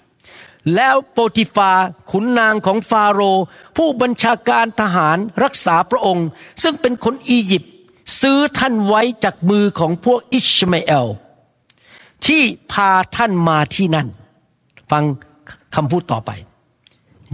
[0.75, 1.71] แล้วโปรติฟา
[2.11, 3.43] ขุนนางของฟาโรห์
[3.77, 6.27] ผู้บัญชาการทหารรักษาพระองค์
[6.63, 7.71] ซึ่งเป็นคนอียิปต์
[8.21, 11.07] ซื้อท่านไว้จากมือของพวกอิชมาเอล
[12.25, 14.07] ที่พาท่านมาที่นั่น
[14.91, 15.03] ฟัง
[15.75, 16.31] คำพูดต่อไป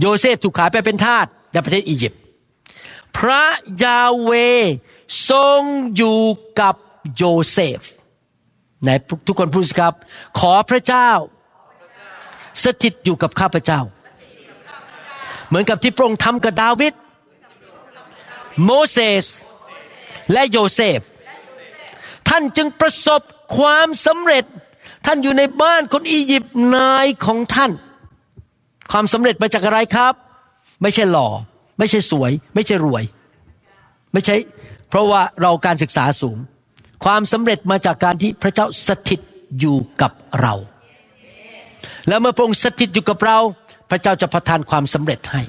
[0.00, 2.20] โยเซฟถูกขายไปเป็นทาสในประเทศอียิปต์
[3.16, 3.44] พระ
[3.82, 4.30] ยาเว
[5.30, 5.62] ทรง
[5.96, 6.20] อยู่
[6.60, 6.74] กับ
[7.16, 7.80] โยเซฟ
[8.82, 8.88] ไหน
[9.26, 9.94] ทุกคนพูดสิครับ
[10.38, 11.10] ขอพระเจ้า
[12.64, 13.80] สถิตอยู่กับข้าพเจ้า
[15.48, 16.92] เหมือนกับที่พระองค์ทำกับดาวิด
[18.64, 19.26] โมเสส
[20.32, 21.00] และโยเซฟ
[22.28, 23.20] ท่านจึงประสบ
[23.56, 24.44] ความสำเร็จ
[25.06, 27.72] ท่านอยู่ในบ้านคนอียิปต์นายของท่าน
[28.92, 30.14] ความสำเร็จมาจากอะไรครับ
[30.82, 31.28] ไม่ใช่หล่อ
[31.78, 33.02] ไม่ใช่สวย ไม่ใช่รวย
[34.12, 34.36] ไม่ใช่
[34.88, 36.38] เพราะว่าเราการศึกษาสูง
[37.04, 39.20] ความสำเร็จมาจากการที่พระเจ้าสถิต
[39.60, 40.54] อยู่กับเรา
[42.08, 43.38] แล้วเมื่อพระองค์สถิตอยู่กับเรา
[43.90, 45.42] พระเจ้าจะประทานความสำเร็จให้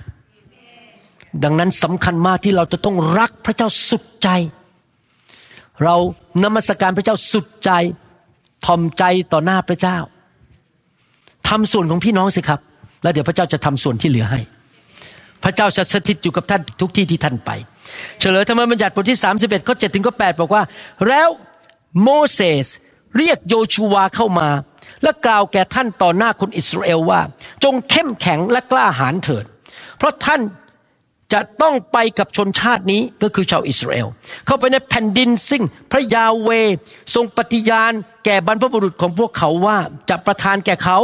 [1.44, 4.30] ดังนั้นสำคัญมากที่เราจะต้องรักพระเจ้าสุดใจ
[5.84, 5.96] เรา
[6.44, 7.72] นมัสการพระเจ้าสุดใจ
[8.66, 9.04] ทอมใจ
[9.34, 9.98] ต่อหน้าพระเจ้า
[11.50, 12.60] ทำส่วนของพี่น้องสิครับ
[13.04, 14.40] แล้วเดี๋ยวพระเจ้าจะทำส่วนที่เหลือให้
[15.44, 17.52] พระเจ้าจะสถิตอยู่กับท่านทุกที่ที่ท่านไป
[18.20, 20.64] เฉลยธรรมบัญญัติบทที่ 31ข้อ7ถึงข้อ8บอกว่า
[21.08, 21.30] แล้ว
[22.02, 22.68] โมเสส
[23.18, 24.50] เรียกโยชูวาเข้ามา
[25.04, 27.22] และกล่าวแก่ท่านต่อหน้าคนอิสราเอลว่า
[27.64, 29.46] จงเข้มแข็งและกล้าหาญเถิด
[29.98, 30.42] เพราะท่าน
[31.34, 34.08] จะต้องไปกับชนชาตินี้ก็คือชาวอิสราเอล
[34.46, 36.50] เข้าไปในแผ่นดินซึ่งพระยาเว
[37.14, 37.92] ทรงปฏิญาณ
[38.26, 39.78] แก่บรรพบุรุษของพวกเขาว่า
[40.10, 40.98] จะประทานแก่เขา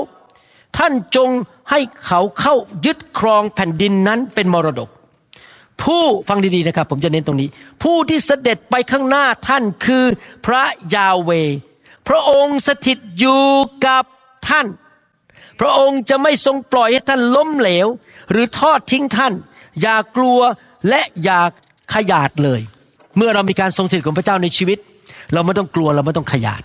[0.78, 1.30] ท่านจง
[1.70, 2.56] ให้เขาเข้า
[2.86, 4.90] ยึดครองแผ่นดินนั้นเป็นมรดก
[5.84, 7.50] ผู้ฟังดีๆนะครับ ผมจะเน้นตรงนี้
[7.84, 10.06] ผู้ที่เสด็จไปข้างหน้าท่านคือ
[10.46, 10.64] พระ
[10.96, 11.32] ยาเว
[12.08, 13.46] พระองค์สถิตอยู่
[13.86, 14.04] กับ
[14.50, 14.68] ท่าน
[15.60, 17.88] พระองค์จะไม่ทรงปล่อยให้ท่านล้มเหลว
[18.32, 19.34] หรือทอดทิ้งท่าน
[19.82, 20.40] อย่ากลัว
[20.90, 21.40] และอย่า
[21.94, 22.62] ขยาดเลย
[23.18, 24.78] เมื่อเรามีการทรงสถิตของพระเจ้าในชีวิต
[25.34, 26.62] เราไม่ต้องกลัวเราไม่ต้องขยาด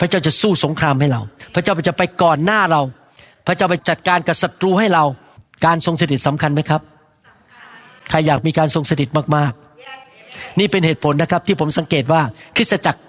[0.00, 1.20] พระเจ้าจะสู้สงครามให้เรา
[1.54, 2.80] พระเจ้าจะไปก่อนหน้าเรา
[3.46, 5.04] พระเจ้าไปจัดการกับศัตรูให้เรา
[5.66, 6.80] การทรงสถิตสำคัญไหมครับ
[8.10, 12.22] ใครอยากมีการทรงสถิตมากๆ นี่เป็นเหตุผลนะครับที่ผมสังเกตว่า
[12.56, 13.00] คริสตจักร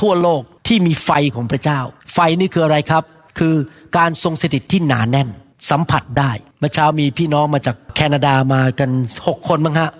[0.00, 1.80] ทั่วโลกที่มีไฟของพระเจ้า
[2.14, 3.04] ไฟนี่คืออะไรครับ
[3.38, 3.54] คือ
[3.98, 5.28] การทรงสถิตที่หนาแน่น
[5.70, 8.90] สัมผัสได้เมื่อเช้ามีพี่น้องมาจาก แคนาดามากัน
[9.26, 9.90] หกคนมั้งฮะ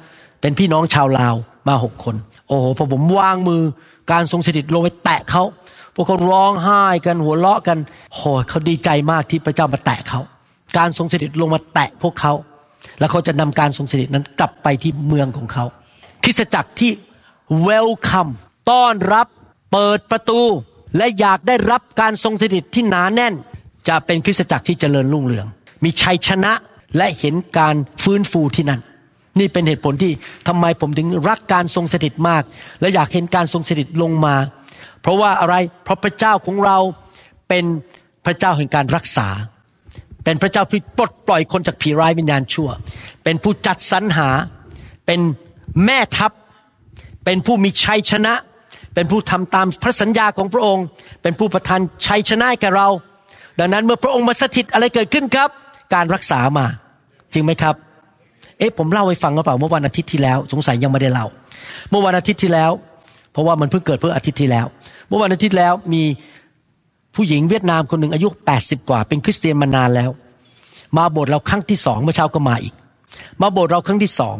[0.41, 1.35] เป็นพี่น้องชาวลาว
[1.69, 2.17] มาหกคน
[2.49, 3.63] โอ้โหพอผมวางมือ
[4.13, 5.43] การทรงสถิตลงไปแตะเขา
[5.95, 7.79] พวกเขาร้องไห้กันหัวเราะกัน
[8.13, 10.21] โอ้เขาดีใจมากที่พระเจ้ามาแตะเขา
[10.79, 12.33] การทรงสถิตลงมาแตะพวกเขา
[12.99, 15.65] แล้วเขาจะนำการทรงสถิตนั้นกลับไปที่เมืองของเขา
[16.25, 16.91] คริสตจักรที่
[17.69, 18.31] welcome
[18.71, 19.27] ต้อนรับ
[19.73, 20.41] เปิดประตู
[20.97, 23.35] และอยากได้รับการทรงสถิตที่หนาแน่น
[23.89, 25.47] จะเป็นคริสตจักรที่เจริญรุ่งเรือง
[25.85, 26.53] มีชัยชนะ
[26.97, 28.81] และเห็นการฟื้นฟูที่นั่น
[29.39, 30.13] นี่เป็นเหตุผลที่
[30.49, 32.43] ทำไมผมถึงรักการทรงสถิตมาก
[32.81, 34.35] และอยากเห็นการทรงสถิตลงมา
[35.01, 36.79] เพราะว่าอะไรเพราะพระเจ้าของเรา
[37.49, 37.65] เป็น
[38.25, 39.29] พระเจ้าแห่งการรักษา
[40.25, 42.69] เป็นพระเจ้าที่ปลดปล่อยคนจากผีร้ายวิญญาณชั่ว
[43.25, 44.29] เป็นผู้จัดสรรหา
[45.07, 45.21] เป็น
[45.85, 46.33] แม่ทัพ
[47.25, 48.35] เป็นผู้มีชัยชนะ
[48.95, 50.85] เป็นผู้ทำตามพระสัญญาของพระองค์
[51.23, 52.89] เป็นผู้ประทานชัยชนะให้แก่เรา
[53.59, 55.49] ดังนั้นเมื่อพระองค์มาสถิตอะไรเกิดขึ้นครับ
[55.95, 56.67] การรักษามา
[57.37, 57.75] จริงไหมครับ
[58.59, 61.27] เอ๊ะผมเล่าให้ฟังหรือเปล่าเมื่อวันอาทิตย์ที่แล้ว สงสัยยังไม่ได้เล่า
[61.91, 62.71] เมื่อวันอาทิตย์ที่แล้ว
[63.33, 64.67] เพราะว่ามันเพิ่งเกิดเพื่ออาทิตย์ที่แล้ว
[65.09, 66.03] เมื่อวันอาทิตย์แล้วมี
[67.15, 68.29] ผู้หญิงเวียดนามคนหนึ่งอายุ
[68.59, 70.11] 80 กว่า เป็นคริสเตียนมานานแล้ว
[70.97, 72.75] มาโบสถ์เราครั้งที่สองเมื่อเช้าก็มาอีก
[73.41, 74.37] มาโบสถ์เราครั้งที่สอง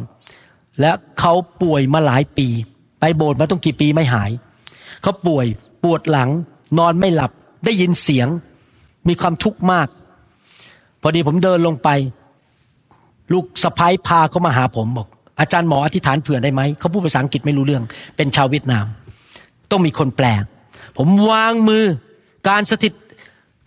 [0.81, 0.91] และ
[1.21, 1.33] เขา
[1.63, 2.49] ป่วยมาหลายปี
[3.01, 4.31] ไปโบสถ์มาต้องกี่ปีไม่หาย
[5.03, 5.47] เขาป่วย
[5.83, 6.31] ปวดหลัง
[6.79, 7.31] นอนไม่หลับ
[7.65, 8.29] ได้ยินเสียง
[9.09, 9.89] มีความทุกข์มาก
[11.03, 11.89] พอดีผมเดินลงไป
[13.33, 15.09] ลูกสะพ้ายพาเขามาหาผมบอก
[15.41, 17.83] อาจารย์หมออธิษฐานเผื่อได้ไหมเขาพูดภาษาอังกฤษไม่รู้เรื่อง
[18.17, 18.85] เป็นชาวเวียดนาม
[19.71, 20.27] ต้องมีคนแปล
[20.97, 21.85] ผมวางมือ
[22.49, 22.93] การสถิต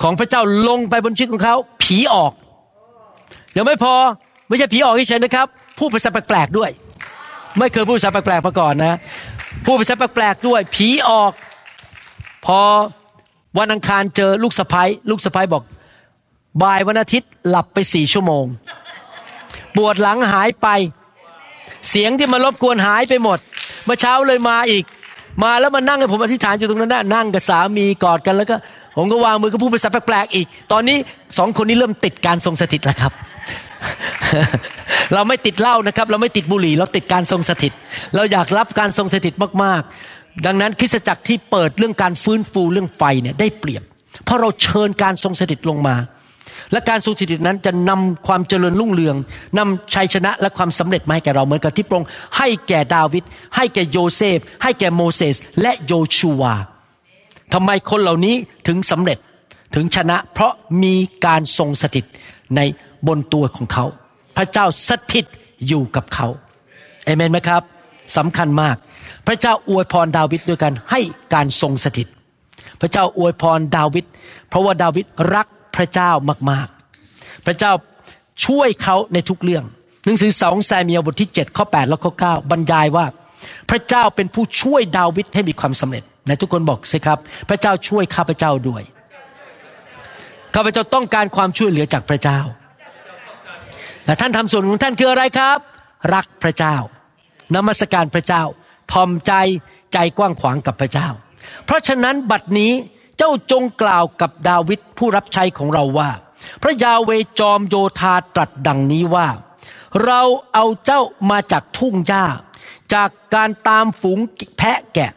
[0.02, 2.34] ของพระเจ้าลงไปบนชีวิตของเขา ผีออก
[3.58, 3.94] ยังไม่พอ
[4.48, 5.48] ไม่ใช่ผีออกเฉยๆนะครับ
[5.78, 6.70] พูดภาษาแปลกๆด้วย
[7.58, 8.98] ไม่เคยพูดภาษาแปลกๆมาก่อนนะ
[9.66, 11.32] พูดภาษาแปลกๆด้วย ผีออก
[12.46, 12.60] พอ
[13.60, 15.64] วันอังคารเจอลูกสะพ้ยลูกสะพ้ยบอก
[16.64, 18.46] บ่ายวันอาทิตย์หลับไปสี่ชั่วโมง
[19.78, 20.68] ปวดหลังหายไป
[21.90, 23.40] เสียงที่มารบกวนหายไปหมด
[23.86, 24.84] เมื่อเช้าเลยมาอีก
[25.44, 28.56] มาแล้วมานั่งให้ผมอธิษฐานอยู่ตรงนั้นนะนั่งกับสามีกอดกันแล้วก็
[28.98, 30.98] ผมก็วางมือก็พูดภาษาแปลกๆอีก ตอนนี้
[31.38, 33.12] สองคนนี้เริ่มติดการทรงสถิตแล้วครับ
[35.14, 37.74] เราไม่ติดเหล้านะครับ เราไม่ติดบุหรี่ เราติดการทรงสถิต
[38.16, 43.84] เราอยากรับการทรงสถิตมากๆ ดังนั้นคริสตจักรที่เปิดเรื่องการฟื้นฟูเรื่องไฟเนี่ยได้เปรียบ
[44.26, 45.96] เพราะเราเชิญการทรงสถิตลงมา
[46.72, 49.16] และการทรงสถิตนั้นจะนำความเจริญรุ่งเรือง
[49.58, 53.24] นำชัยชนะและความสำเร็จมาให้แก่เราเหมือนกับที่พระองค์ให้แก่ดาวิด
[53.56, 56.54] ให้แก่โยเซฟ ให้แก่โมเสสและโยชูวา
[57.54, 58.36] ทำไมคนเหล่านี้
[58.68, 59.18] ถึงสำเร็จ
[59.76, 60.96] ถึงชนะ เพราะมี
[61.26, 62.06] การทรงสถิต
[62.56, 62.62] ใน
[63.08, 63.86] บนตัวของเขา
[64.38, 65.26] พระเจ้าสถิต
[65.68, 66.28] อยู่กับเขา
[67.06, 67.62] เอเมนไหมครับ
[68.18, 68.76] สำคัญมาก
[69.28, 71.00] พระเจ้าอวยพรดาวิดด้วยกันให้
[71.34, 72.08] การทรงสถิต
[72.82, 74.06] พระเจ้าอวยพรดาวิด
[74.50, 76.12] เพราะว่าดาวิดรัก พระเจ้า
[76.52, 77.72] มากๆ พระเจ้า
[78.46, 79.64] ช่วยเขาในทุกเรื่อง
[80.06, 83.06] หนังสือสองแซมียลบทที่7ข้อ8และข้อ9บรรยายว่า
[83.70, 88.84] พระเจ้าเป็นผู้ช่วยดาวิดให้มีความสำเร็จในทุกคนบอกสิครับ พระเจ้าช่วยข้าพเจ้าด้วย
[90.56, 92.40] ข้าพเจ้าต้องการความช่วยเหลือจากพระเจ้า
[94.06, 95.60] และท่านทำส่วนของท่านคืออะไรครับ
[96.16, 96.76] รักพระเจ้า
[97.56, 98.44] นมัสการพระเจ้า
[98.92, 99.34] ทอมใจ
[99.94, 101.08] ใจกว้างขวางกับพระเจ้า
[101.66, 102.72] เพราะฉะนั้นบัดนี้
[103.20, 106.10] เจ้าจงกล่าวกับดาวิดผู้รับใช้ของเราว่า
[106.62, 109.28] พระยาเวจอมโยธาตรัสดังนี้ว่า
[110.06, 110.22] เรา
[110.54, 112.26] เอาเจ้ามาจากทุ่งหญ้า
[112.94, 114.20] จากการตามฝูง
[114.58, 115.12] แพะแกะ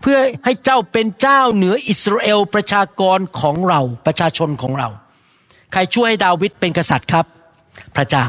[0.00, 4.88] เพื่อให้เจ้าเป็นเจ้าเหนืออิสราเอลประชากรของเราประชาชนของเรา
[5.72, 7.26] ใครช่วยให้ดาวิดเป็นกษัตริย์ครับ
[7.96, 8.24] พระเจ้า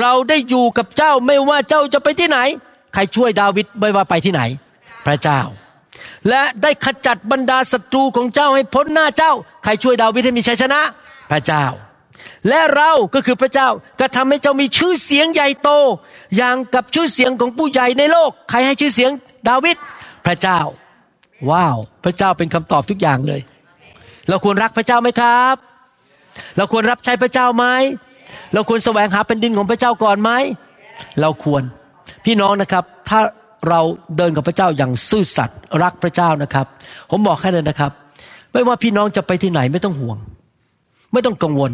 [0.00, 2.38] เราได้อยู่กับเจ้าไม่ว่าเจ้าจะไปที่ไหน
[2.94, 4.42] ใครช่วยดาวิดไม่ว่าไปที่ไหน
[5.06, 5.40] พระเจ้า
[6.30, 9.32] และได้ขจัดบรรดาศัตรูของเจ้าให้พ้นหน้าเจ้า
[9.64, 10.80] ใครช่วยดาวิดให้มีชัยชนะ
[11.30, 11.64] พระเจ้า
[12.48, 13.68] และเราก็คือพระเจ้า
[14.00, 15.70] ก็ทำให้เจ้ามีชื่อเสียงใหญ่โต
[16.36, 19.10] อย่างกับชื่อเสียงของผู้ใหญ่ในโลก ใครให้ชื่อเสียง
[19.48, 19.76] ดาวิด
[20.26, 20.58] พระเจ้า
[21.50, 23.40] ว้าว พระเจ้าเป็นคำตอบทุกอย่างเลย
[24.28, 25.56] เราควรรักพระเจ้าไหมครับ
[26.56, 27.66] เราควรรับใช้พระเจ้าไหม
[28.54, 30.30] เราควรแสวงหาแผ่นดินของพระเจ้าก่อนไหม
[31.20, 31.62] เราควร
[32.24, 33.20] พี่น้องนะครับ ถ้า
[33.68, 33.80] เรา
[34.16, 36.66] เดินกับพระเจ้าอย่างซื่อสัตย์รักพระเจ้านะครับ
[37.10, 37.92] ผมบอกให้เลยนะครับ
[38.52, 40.18] ไม่ว่าพี่น้องจะไปที่ไหนไม่ต้องห่วง
[41.12, 41.72] ไม่ต้องกังวล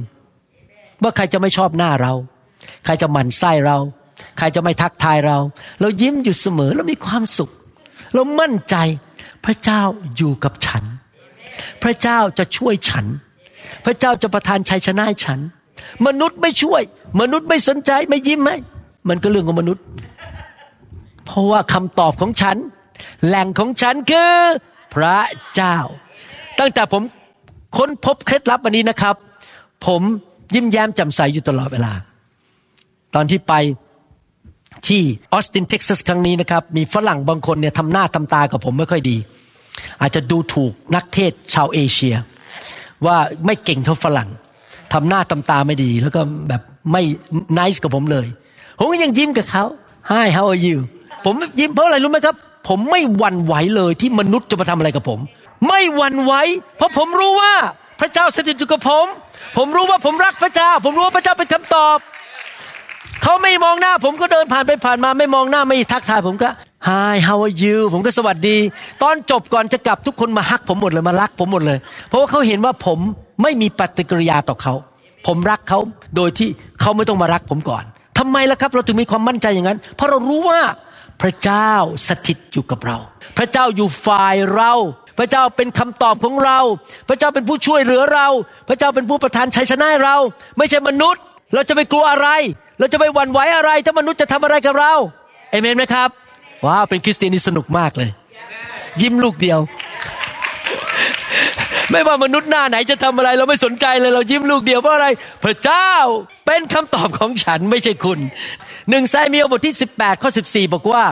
[1.03, 2.13] ว่าใครจะไม่ชอบหน้าเรา
[2.85, 3.79] ใครจะหมั่นไส้เรา
[4.39, 5.39] ใครจะไม่ทักทายเรา
[5.81, 7.51] เรายิ้มอยู่เสมอแล้วมีความสุข
[8.15, 8.77] เรามั่นใจ
[9.45, 9.83] พระเจ้า
[10.17, 10.85] อยู่กับฉัน
[11.83, 13.07] พระเจ้าจะช่วยฉัน
[13.85, 15.39] พระเจ้าจะประทานชัยชนะให้ฉัน
[16.07, 16.83] มนุษย์ไม่ช่วย
[17.21, 18.51] มนุษย์ไม่สนใจไม่ยิ้มไหม
[19.09, 19.83] มันก็เรื่องของมนุษย์
[21.27, 22.57] เพราะว่าคำตอบของฉัน
[23.27, 24.35] แหล่งของฉันคือ
[24.95, 25.19] พระ
[25.55, 25.77] เจ้า
[26.59, 27.03] ตั้งแต่ผม
[27.77, 29.17] ค้นพบเคล็ดลับอันนี้นะครับ
[29.87, 30.03] ผม
[30.55, 31.93] ยิ้มแย้มแจ่มใสอยู่ตลอดเวลา
[33.15, 33.55] ตอนที่ไป
[34.89, 35.03] ที่
[35.33, 39.17] ออสตินเท็กซัสครั้งนี้นะครับ มีฝรั่งบางคนเนี่ยทำหน้าทำตากับผมไม่ค่อยดี
[40.01, 42.17] อาจจะดูถูกนักเทศชาวเอเชีย
[43.07, 43.17] ว่า
[43.47, 44.29] ไม่เก่งเท่าฝรั่ง
[44.93, 46.63] ทำหน้าทำตาไม่ดี แล้วก็แบบ
[46.93, 47.03] ไม่
[47.59, 48.27] นิสกับผมเลย
[48.79, 49.65] ผมก็ยังยิ้มกับเขา
[50.11, 50.79] Hi how are you
[51.25, 52.35] ผมยิ้มเพราะอะไรรู้ไหมครับ
[52.69, 55.19] ผมไม่หวั่นไหวเลยที่มนุษย์จะมาทำอะไรกับผม
[55.69, 56.33] ไม่หวั่นไหว
[56.77, 57.53] เพราะผมรู้ว่า
[58.01, 59.07] พระเจ้าสถิตอยู่กับผม
[59.57, 61.99] ผมรู้ว่าผมรักพระเจ้า ผมรู้ว่าพระเจ้าเป็นคำตอบ
[63.23, 66.49] เขาไม่มองหน้า ผมก็เดินผ่านไปผ่านมา ไม่มองหน้าไม่ทักทายผมก็
[66.89, 68.57] Hi how are you ผมก็สวัสดี
[69.03, 72.99] ตอนจบก่อนจะกลับทุกคนมาฮักผมหมดเลยมารักผมหมดเลย เพราะว่าเขาเห็นว่าผม
[73.43, 74.75] ไม่มีปฏิกิริยาต่อเขา
[75.27, 75.79] ผมรักเขา
[76.17, 76.49] โดยที่
[76.81, 77.85] เขาไม่ต้องมารักผมก่อน
[78.19, 80.61] ทำไมล่ะครับ เราถึงมีความมั่นใจอย่างนั้น เพราะเรารู้ว่า
[81.23, 81.73] พระเจ้า
[82.09, 82.99] สถิตอยู่กับเรา
[83.39, 84.73] พระเจ้าอยู่ฝ่ายเรา
[85.19, 86.59] พระเจ้าเป็นคำตอบของเรา
[87.09, 88.29] พระเจ้าเป็นผู้ช่วยเหลือเรา
[88.69, 90.17] พระเจ้าเป็นผู้ประทานชัยชนะเรา
[90.59, 91.23] ไม่ใช่มนุษย์
[91.55, 92.29] เราจะไปกลัวอะไร
[92.79, 94.93] เราจะไปหวั่นไหวอะไร ถ้ามนุษย์จะทำอะไรกับเรา
[95.51, 96.09] เอเมนไหมครับ
[96.65, 98.11] ว้าวเป็นคริสเตียนนี่สนุกมากเลย
[99.01, 99.59] ยิ้มลูกเดียว
[101.91, 105.09] ไม่ว่ามนุษย์หน้าไหนจะทำอะไร เราไม่สนใจเลยเรายิ้มลูกเดียวเพราะอะไร
[105.45, 105.91] พระเจ้า
[106.47, 108.19] เป็นคำตอบของฉันไม่ใช่คุณ
[108.91, 111.05] หนึ่งไซมีลบทที่ 18ข้อ14 บอกว่า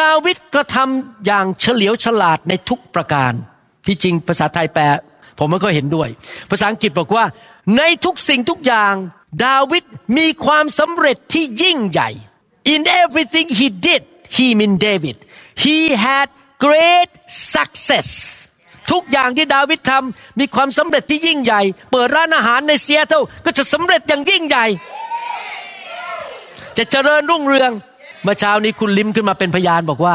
[0.00, 3.32] ดาวิดกระทำอย่างเฉลียวฉลาดในทุกประการ
[3.86, 4.84] ที่จริงภาษาไทยแปล
[5.38, 6.08] ผมไม่ค่อยเห็นด้วย
[6.50, 7.24] ภาษาอังกฤษบอกว่า
[7.76, 8.94] ในทุกสิ่งทุกอย่าง
[9.46, 9.84] ดาวิด
[10.18, 12.10] มีความสำเร็จที่ยิ่งใหญ่
[12.74, 14.02] in everything he did
[14.36, 15.16] he mean David
[15.64, 16.28] he had
[16.66, 17.10] great
[17.52, 18.08] success
[18.92, 21.62] ทุกอย่างที่ดาวิดทำมีความสำเร็จที่ยิ่งใหญ่
[21.92, 24.66] เปิดร้านอาหารในเซียเท่าก็จะสำเร็จอย่างยิ่งใหญ่
[26.78, 27.70] จะเจริญรุ่งเรือง
[28.22, 30.14] เมื่อเช้านี้คุณลิมขึ้นมาเป็นพยานบอกว่า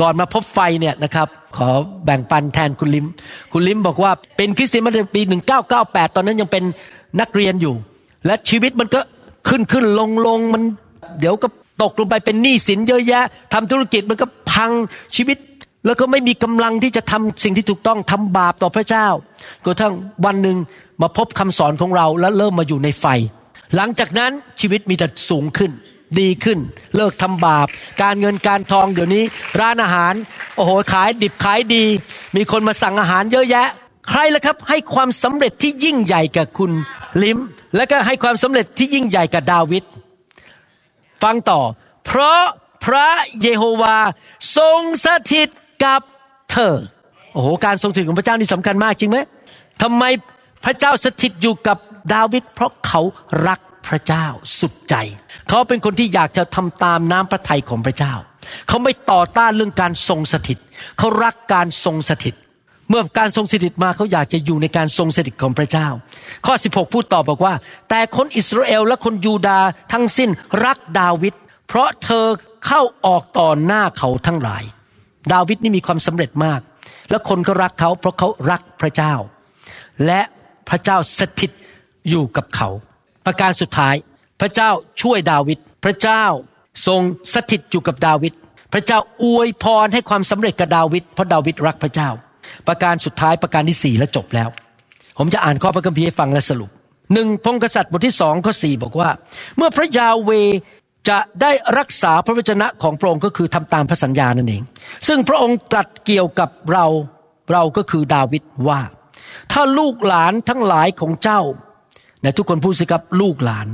[0.00, 1.68] ก่อนมาพบไฟเนี่ยนะครับ ขอ
[2.04, 3.06] แบ่งปันแทนคุณลิม
[3.52, 5.20] คุณลิมบอกว่าเป็นคริสเตียนมาตั้งแต่ปี
[5.68, 6.64] 1998 ตอนนั้นยังเป็น
[7.20, 7.74] นักเรียนอยู่
[8.26, 9.00] และชีวิตมันก็
[9.48, 10.62] ขึ้นขึ้นลงลงมัน
[11.20, 11.48] เดี๋ยวก็
[11.82, 14.70] ตกลงไปเป็นหนี้สินเยอะแยะทำธุรกิจมันก็พัง
[15.16, 15.36] ชีวิต
[15.86, 19.06] แล้วก็ไม่มีกำลังที่จะทำสิ่งที่ถูกต้องทำบาปต่อพระเจ้า
[19.64, 19.92] กระทั่ง
[20.24, 20.56] วันหนึ่ง
[21.02, 23.06] มาพบคำสอนของเราและเริ่มมาอยู่ในไฟ
[23.74, 25.70] หลังจากนั้นชีวิตมีแต่สูงขึ้น
[26.20, 26.58] ดีขึ้น
[26.96, 27.66] เลิกทำบาป
[28.02, 29.24] การเงินการทองเดี๋ยวนี้
[29.60, 30.14] ร้านอาหาร
[30.56, 31.84] โอ้โหขายดิบขายดี
[32.36, 33.68] มีคนมาสั่งอาหารเยอะแยะ
[34.08, 36.72] ใครล่ะครับ ให้ความสำเร็จที่ยิ่งใหญ่กับคุณ
[37.22, 37.38] ลิม
[37.76, 39.84] และก็ให้ความสำเร็จที่ยิ่งใหญ่กับดาวิด
[41.22, 41.60] ฟังต่อ
[42.06, 42.42] เพราะ
[42.84, 43.08] พระ
[43.42, 43.96] เยโฮวา
[44.56, 45.48] ทรงสถิต
[45.82, 46.00] กับ
[46.50, 46.74] เธอ
[47.32, 49.18] โอ้โห การทรงสถิตของพระเจ้านี่สำคัญมากจริงไหม
[49.82, 50.04] ทำไม
[50.64, 51.78] พระเจ้าสถิตอยู่กับ
[52.14, 53.00] ดาวิดเพราะเขา
[53.46, 54.26] รักพระเจ้า
[54.60, 54.94] สุดใจ
[55.48, 58.14] เขาเป็นคนที่อยากจะทำตามน้ำพระทัยของพระเจ้า
[58.68, 60.58] เขาไม่ต่อต้านเรื่องการทรงสถิต
[60.98, 62.34] เขารักการทรงสถิต
[62.88, 65.88] เมื่อการทรงสถิตมาเขาอยากจะอยู่ในการทรงสถิตของพระเจ้า
[66.46, 67.54] ข้อ 16 พูดต่อบอกว่า
[67.90, 70.30] แต่คนอิสราเอลและคนยูดาห์ทั้งสิ้น
[70.64, 71.34] รักดาวิด
[71.68, 72.26] เพราะเธอ
[72.66, 74.62] เข้าออกต่อหน้าเขาทั้งหลาย
[75.32, 76.60] ดาวิดนี่มีความสำเร็จมาก
[77.10, 79.14] และคนก็รักเขาเพราะเขารักพระเจ้า
[80.06, 80.20] และ
[80.68, 81.50] พระเจ้าสถิต
[82.08, 82.68] อยู่กับเขา
[83.26, 83.94] ประการสุดท้าย
[84.40, 84.70] พระเจ้า
[85.02, 86.24] ช่วยดาวิดพระเจ้า
[86.86, 87.00] ทรง
[87.34, 88.32] สถิตอยู่กับดาวิด
[88.72, 92.08] พระเจ้าอวยพรให้ความสำเร็จกับดาวิดเพราะดาวิดรักพระเจ้า
[92.68, 94.48] ประการสุดท้ายประการที่สี่แล้วจบแล้ว
[95.18, 96.70] ผมจะอ่านข้อพระคัมภีร์ให้ฟังและสรุป
[97.12, 99.08] หนึ่งพงกษัตริย์บทที่สองข้อสี่บอกว่า
[99.56, 100.30] เมื่อพระยาเว
[101.08, 104.62] จะได้รักษาพระวจนะของพระองค์ก็คือทำตามพระสัญญานั่นเอง
[105.08, 106.86] ซึ่งพระองค์ตรัสเกี่ยวกับเรา
[107.52, 108.80] เราก็คือดาวิดว่า
[109.52, 111.40] ถ้าลูกหลานทั้งหลายของเจ้า
[112.20, 113.68] ไหนทุกคนพูดสิครับลูกหลาน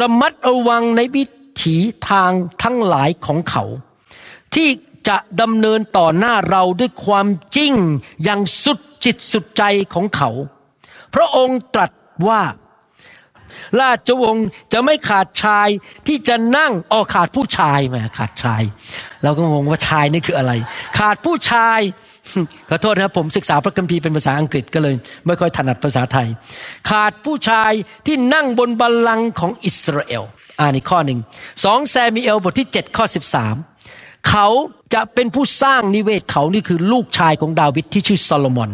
[0.00, 1.24] ระมัดระวังในวิ
[1.64, 1.76] ถี
[2.08, 2.30] ทาง
[2.62, 3.64] ทั้งหลายของเขา
[4.54, 4.68] ที่
[5.08, 7.72] จะดำเนินต่อหน้าเราด้วยความจริง
[8.24, 9.62] อย่างสุดจิตสุดใจ
[9.94, 10.30] ของเขา
[11.14, 11.92] พระองค์ตรัส
[12.28, 12.40] ว่า
[13.80, 15.68] ราชวงศ์จะไม่ขาดชาย
[16.06, 18.62] ที่จะนั่งออขาดผู้ชายแหมขาดชาย
[19.22, 20.52] เราก็งงว่าชายนี่คืออะไร
[20.98, 21.80] ขาดผู้ชาย
[22.68, 24.94] ขอโทษนะครับผมศึกษาพระคัมภีร์เป็นภาษาอังกฤษก็เลย
[25.26, 26.28] ไม่ค่อยถนัดภาษาไทย
[26.90, 27.72] ขาดผู้ชาย
[28.06, 30.22] ที่นั่งบนบัลลังก์ของอิสราเอล
[30.60, 31.18] อ่านอีกข้อหนึ่ง
[31.64, 33.04] สองแซมิเอลบทที่ 7 ข้อ
[33.66, 34.48] 13 เขา
[34.94, 38.70] จะเป็นผู้สร้างนิเวศเขานี่คือลูกชายของดาวิดที่ชื่อโซโลมอน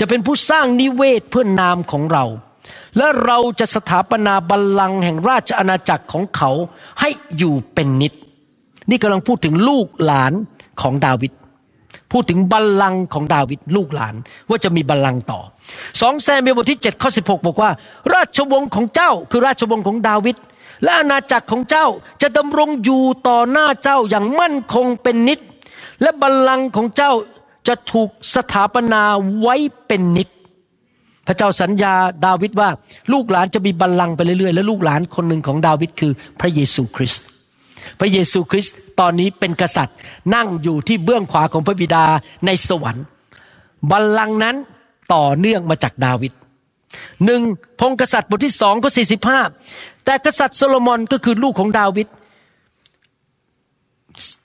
[0.00, 2.24] จะเป็นผู้สร้างนิเวศเพื่อนนามของเรา
[2.96, 6.50] และเราจะสถาปนาบัลลังก์แห่งราชอาณาจักรของเขา
[7.00, 8.12] ให้อยู่เป็นนิด
[8.90, 10.32] นี่กำลังพูดถึงลูกหลาน
[10.80, 11.32] ของดาวิด
[12.12, 14.14] พูดถึงบัลลังก์ของดาวิดลูกหลาน
[14.48, 15.40] ว่าจะมีบัลลังก์ต่อ
[16.00, 17.70] สองแซมเอลบทที่7ข้อ16 บอกว่า
[18.14, 20.36] ราชวงศ์ของเจ้าคือราชวงศ์ของดาวิด
[20.82, 21.86] และอาณาจักรของเจ้า
[22.22, 25.40] จะดำรงอยู่ต่อหน้าเจ้าอย่างมั่นคงเป็นนิด
[26.02, 27.12] และบัลลังก์ของเจ้า
[27.68, 29.02] จะถูกสถาปนา
[29.40, 30.28] ไว้เป็นนิด
[31.26, 31.94] พระเจ้าสัญญา
[32.24, 32.68] ดาวิดว่า
[33.12, 37.24] ลูกหลานจะมีบัลลังก์ไปเรื่อยๆ และลูกหลานคนหนึ่งของดาวิดคือพระเยซูคริสต์
[38.00, 39.96] พระเยซูคริสต์ตอนนี้เป็นกษัตริย์
[40.34, 42.04] นั่งอยู่ที่เบื้องขวาของพระบิดา
[42.46, 43.04] ในสวรรค์
[43.90, 44.56] บัลลังก์นั้น
[45.14, 46.32] ต่อเนื่องมาจากดาวิด
[47.24, 47.40] หนึ่ง
[47.80, 49.40] พงกษัตริย์บทที่สองข้อสี่สิบห้า
[50.04, 52.06] แต่กษัตริย์โซโลมอนก็คือลูกของดาวิด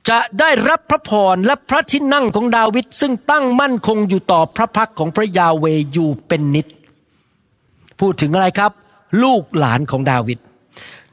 [0.10, 6.68] จะได้รับพระพรและพระที่นั่งของดาวิดซึ่งตั้งมั่นคงอยู่ต่อพระพักของพระยาเวอยู่เป็นนิด
[7.99, 8.72] พูดถึงอะไรครับ
[9.24, 10.39] ลูกหลานของดาวิด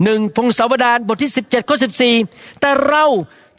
[0.05, 1.77] หนึ่งพงศาวดารบทที่ 17ข้อ
[2.19, 3.05] 14 แต่เรา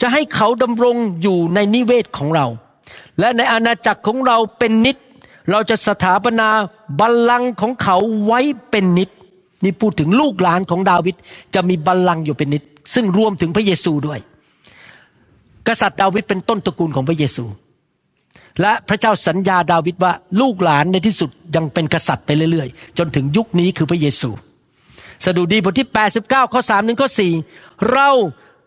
[0.01, 2.45] จะให้เขาดำรงอยู่ในนิเวศของเรา
[3.19, 4.97] และในอาณาจักรของเราเป็นนิด
[5.51, 6.49] เราจะสถาปนา
[6.99, 9.09] บัลลังก์ของเขาไว้เป็นนิด
[9.63, 11.15] นี่พูดถึงลูกหลานของดาวิด
[11.55, 12.63] จะมีบัลลังก์อยู่เป็นนิด
[12.93, 14.19] ซึ่งรวมถึงพระเยซูด้วย
[15.67, 17.45] กษัตริย์ดาวิดเป็นต้นตระกูลของพระเยซู
[18.61, 24.29] และพระเจ้าสัญญาดาวิดว่าลูกหลานในที่สุดยังเป็นกษัตริย์ไปเรื่อยๆ จนถึงยุคนี้คือพระเยซู
[25.25, 25.89] สดุดีบทที่
[26.21, 27.09] 89 ข้อ3ถึงข้อ
[27.49, 28.09] 4 เรา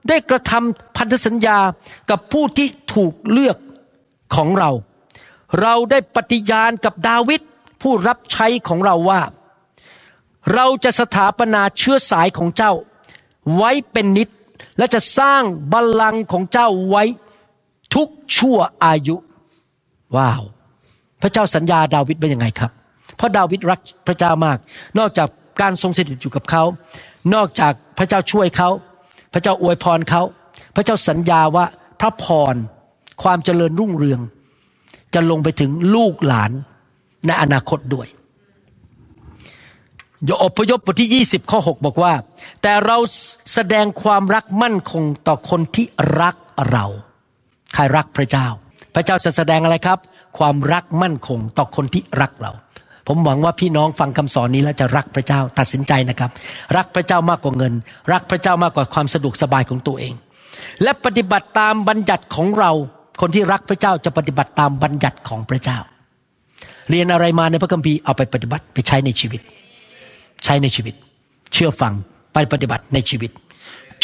[0.09, 1.59] ได้กระทำพันธสัญญา
[2.11, 3.57] กับผู้ที่ถูกเลือก
[4.35, 4.71] ของเรา
[5.61, 7.41] เราได้ปฏิญาณกับดาวิด
[7.83, 9.21] ผู้รับใช้ของเราว่า
[10.55, 12.73] เราจะสถาปนาเชื้อสายของเจ้า
[13.57, 14.29] ไว้เป็นนิด
[14.79, 15.43] และจะสร้าง
[15.73, 17.05] บัลลังก์ของเจ้าไว้
[17.95, 19.17] ทุกชั่วอายุ
[20.17, 20.43] ว้าว
[21.23, 22.71] พระเจ้าสัญญาดาวิดเป็นยังไงครับ
[23.17, 24.59] เพราะดาวิดรักพระเจ้ามาก
[24.99, 25.29] นอกจาก
[25.61, 26.65] การทรงสถิตอยู่กับเขา
[27.35, 28.71] นอกจากพระเจ้าช่วยเขา
[29.33, 30.23] พระเจ้าอวยพรเขา
[30.77, 31.65] พระเจ้าสัญญาว่า
[32.01, 32.55] พระพร
[33.23, 34.21] ความเจริญรุ่งเรือง
[35.15, 36.51] จะลงไปถึงลูกหลาน
[37.27, 38.07] ในอนาคตด้วย
[40.31, 42.13] ยอพยพบทที่ 20 ข้อ 6 บอกว่า
[42.63, 42.97] แต่เรา
[43.55, 45.87] แสดงความรักมั่นคงต่อคนที่
[46.21, 46.37] รัก
[46.71, 46.87] เรา
[47.75, 48.47] ใครรักพระเจ้า
[48.95, 49.99] พระเจ้าจะแสดงอะไรครับ
[50.39, 52.53] ความรักมั่นคงต่อคนที่รักเรา
[53.09, 56.31] ผมหวังว่าพี่น้องฟังคำสอนนี้แล้วจะรักพระเจ้าตัดสินใจนะครับ
[56.77, 57.75] รักพระเจ้ามากกว่าเงิน
[58.13, 60.15] รักพระเจ้ามากกว่าความสะดวกสบายของตัวเอง
[60.83, 62.71] และปฏิบัติตามบัญญัติของเรา
[63.21, 65.79] คนที่รักพระเจ้าจะปฏิบัติตามบัญญัติของพระเจ้า
[66.91, 69.41] เรียนอะไรมาในพระคัมภีร์เอาไปปฏิบัติไปใช้ในชีวิต
[70.45, 70.95] ใช้ในชีวิต
[71.53, 71.93] เชื่อฟัง
[72.33, 73.31] ไปปฏิบัติในชีวิต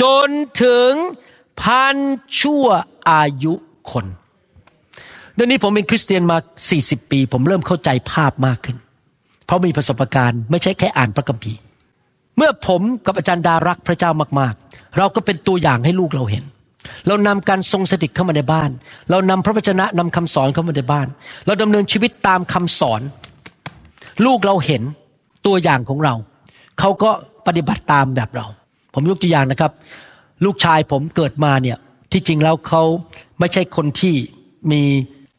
[0.01, 0.28] จน
[0.62, 0.93] ถึง
[1.61, 1.97] พัน
[2.41, 2.66] ชั่ว
[3.11, 3.55] อายุ
[3.91, 4.07] คน
[5.35, 6.39] เดี๋ยวนี้ผมเป็นคริสเตียนมา
[6.74, 8.76] 40 ปี ผมเริ่มเข้าใจภาพมากขึ้น
[9.47, 11.59] เพราะมีประสบการณ์ไม่ใช่แค่อ่านพระคัมภีร์
[12.37, 14.11] เมื่อผมกับอาจารย์ดารักพระเจ้า
[14.41, 16.45] มากๆ เราก็เป็นตัวอย่างให้ลูกเราเห็น
[17.07, 18.70] เรานำการทรงสถิตเข้ามาในบ้าน
[19.11, 21.07] เรานำพระวจนะนำคำสอนเข้ามาในบ้าน
[21.47, 23.01] เราดำเนินชีวิตตามคำสอน
[24.26, 24.82] ลูกเราเห็น
[25.47, 26.14] ตัวอย่างของเรา
[26.78, 27.11] เขาก็
[27.47, 28.47] ปฏิบัติตามแบบเรา
[28.95, 29.72] ผมยกตัวอย่างนะครับ
[30.45, 31.78] ลูกชายผมเกิดมาเนี่ย
[32.12, 32.82] ที่จริงแล้วเขา
[33.38, 34.14] ไม่ใช่คนที่
[34.72, 34.82] มี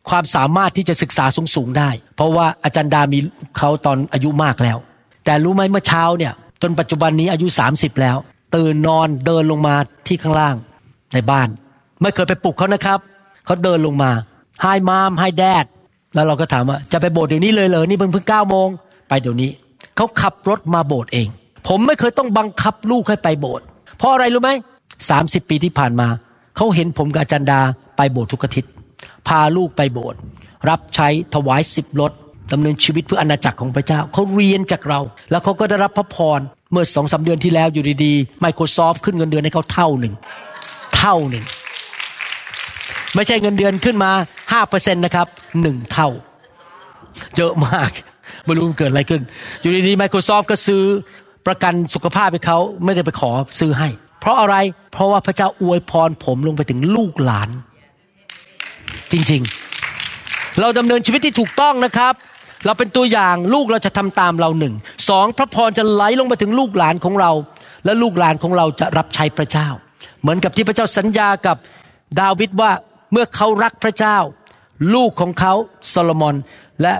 [0.09, 1.25] ความสามารถที่จะศึกษา
[1.55, 3.19] สูงๆได้ เพราะว่าอาจารย์ดามี
[3.57, 4.77] เขาตอนอายุมากแล้ว
[5.25, 8.17] แต่รู้ไหมเมื่อเช้าเนี่ย จนปัจจุบันนี้อายุ 30 แล้ว
[8.55, 9.75] ตื่นนอนเดินลงมา
[10.07, 10.55] ที่ข้างล่าง
[11.13, 11.47] ในบ้าน
[12.01, 12.99] ไม่เคยไปปลุกเขานะครับ
[13.45, 14.11] เขาเดินลงมา
[14.63, 15.65] Hi mom Hi dad
[16.15, 18.67] แล้วเราก็ถามว่าจะไปโบสถ์เดี๋ยวนี้เลยเหรอนี่เพิ่งเพิ่งเก้าโมง
[19.09, 19.51] ไปเดี๋ยวนี้
[19.95, 21.27] เขาขับรถมาโบสถ์เอง
[21.67, 23.65] ผมไม่เคยต้องบังคับลูกให้ไปโบสถ์
[23.97, 24.51] เพราะอะไรรู้ไหม
[25.09, 26.07] สามสิบปีที่ผ่านมา
[26.55, 27.59] เขาเห็นผมกับอาจารย์ดา
[27.97, 28.71] ไปโบสถ์ทุกอาทิตย์
[29.27, 30.19] พาลูกไปโบสถ์
[30.69, 32.11] รับใช้ถวายสิบรถ
[32.51, 34.99] ดำเนินชีวิตเพื่ออาณาจักรของพระเจ้า เขาเรียนจากเรา
[35.31, 36.39] แล้วเขาก็ได้รับพระพร
[36.71, 40.13] เมื่อสองสาเดือนที่แล้วอยู่ดีๆ Microsoft ขึ้นเงินเดือนให้เขาเท่าหนึ่ง
[40.97, 41.45] เท่าหนึ่ง
[43.15, 44.11] ไม่ใช่เงินเดือนขึ้นมา
[44.51, 45.27] ห้าเปอร์เซ็นต์นะครับ
[45.61, 46.09] หนึ่งเท่า
[47.37, 47.91] เยอะมาก
[48.45, 49.21] ไม่รู้มันเกิดอะไรขึ้น
[49.61, 50.83] อยู่ดีๆ Microsoft ก็ซื้อ
[51.47, 54.55] ประกันสุขภาพให้เขาไม่ได้ไปขอซื้อให้ เพราะอะไร
[54.91, 57.49] เพราะว่าพระเจ้าอวยพรผมลงไปถึงลูกหลาน
[59.11, 62.13] จริงๆ เราดำเนินชีวิตที่ถูกต้องนะครับ
[62.65, 64.73] เราเป็นตัวอย่างลูกเราจะทำตามเราหนึ่ง
[65.09, 67.31] สองพระพรจะไหลลงไปถึงลูกหลานของเรา
[67.85, 69.67] และลูกหลานของเราจะรับใช้พระเจ้า
[70.21, 71.57] เหมือนกับที่พระเจ้าสัญญากับ
[72.21, 72.71] ดาวิดว่า
[73.11, 74.17] เมื่อเขารักพระเจ้า
[74.93, 75.53] ลูกของเขา
[75.89, 76.35] โซโลมอน
[76.81, 76.93] และ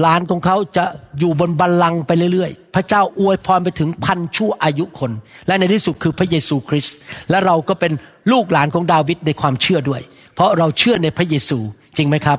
[0.00, 0.84] หลานของเขาจะ
[1.18, 5.12] อยู่บนบัลลังก์ไปเรื่อยๆ พระเจ้าอวยพรไปถึงพันชั่วอายุคน
[5.46, 6.96] และในที่สุดคือพระเยซูคริสต์
[7.30, 7.92] และเราก็เป็น
[8.32, 10.02] ลูกหลานของดาวิดในความเชื่อด้วย
[10.34, 11.58] เพราะเราเชื่อในพระเยซู
[11.96, 12.38] จริงไหมครับ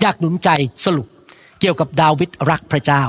[0.00, 0.48] อยากหนุนใจ
[0.84, 1.06] สรุป
[1.60, 3.02] เกี่ยวกับดาวิดรักพระเจ้า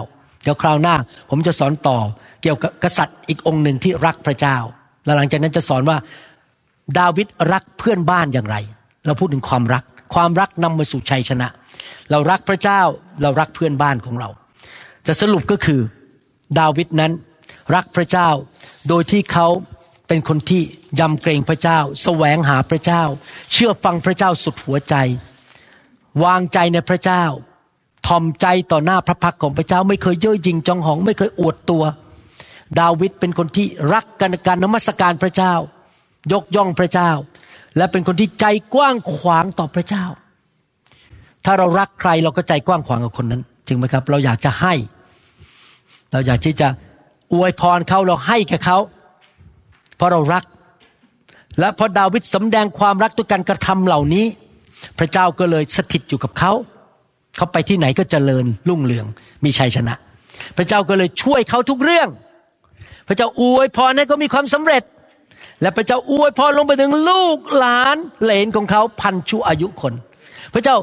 [0.44, 0.96] เดี๋ยวคราวหน้า
[1.30, 1.98] ผมจะสอนต่อ
[2.42, 4.58] เกี่ยวกับกษัตริย์อีกองค์หนึ่งที่รักพระเจ้า
[5.06, 5.98] และหลังจากนั้นจะสอนว่า
[7.00, 8.58] ดาวิดรักเพื่อนบ้านอย่างไร
[9.06, 11.48] เราพูดถึงความรัก ความรักนำมาสู่ชัยชนะ
[12.12, 12.82] เรารักพระเจ้า
[13.22, 14.30] เรารักเพื่อนบ้านของเรา
[15.08, 15.82] จะสรุปก็คือ
[16.60, 17.12] ดาวิดนั้น
[17.76, 18.30] รักพระเจ้า
[18.90, 19.48] โดยที่เขา
[20.08, 20.64] เป็นคนที่
[21.00, 23.04] ยำเกรงพระเจ้า แสวงหาพระเจ้า
[23.54, 24.96] เชื่อฟังพระเจ้าสุดหัวใจ
[26.24, 27.24] วางใจในพระเจ้า
[28.08, 31.84] ทอมใจต่อหน้าพระพักของพระเจ้า ไม่เคยเย่อหยิ่งจองหอง ไม่เคยอวดตัว
[32.80, 35.54] ดาวิดเป็นคนที่รักกันการนมัสการพระเจ้า
[36.32, 37.12] ยกย่องพระเจ้า
[37.78, 40.06] และเป็นคนที่ใจกว้างขวางต่อพระเจ้า
[41.46, 44.74] ถ้าเรารักใครเราก็ใจกว้างขวางกับคนนั้นจริงไหมครับ เราอยากจะให้
[46.12, 46.68] เราอยากที่จะ
[47.34, 48.78] อวยพรเขาเราให้แก่เขา
[49.96, 50.44] เพราะเรารัก
[51.60, 54.26] และพอดาวิดสำแดงความรักด้วยการกระทำเหล่านี้
[55.00, 56.52] พระเจ้าก็เลยสถิตอยู่กับเขา
[57.38, 59.06] เขาไปที่ไหนก็เจริญรุ่งเรือง
[59.44, 59.96] มีชัยชนะ
[60.58, 62.10] พระเจ้าก็เลยช่วยเขาทุกเรื่อง
[63.08, 64.84] พระเจ้าอวยพรให้เขามีความสำเร็จ
[65.62, 69.94] และพระเจ้าอวยพรลงไปถึงลูกหลานเหลนของเขาพันชั่วอายุคน
[70.54, 70.76] พระเจ้า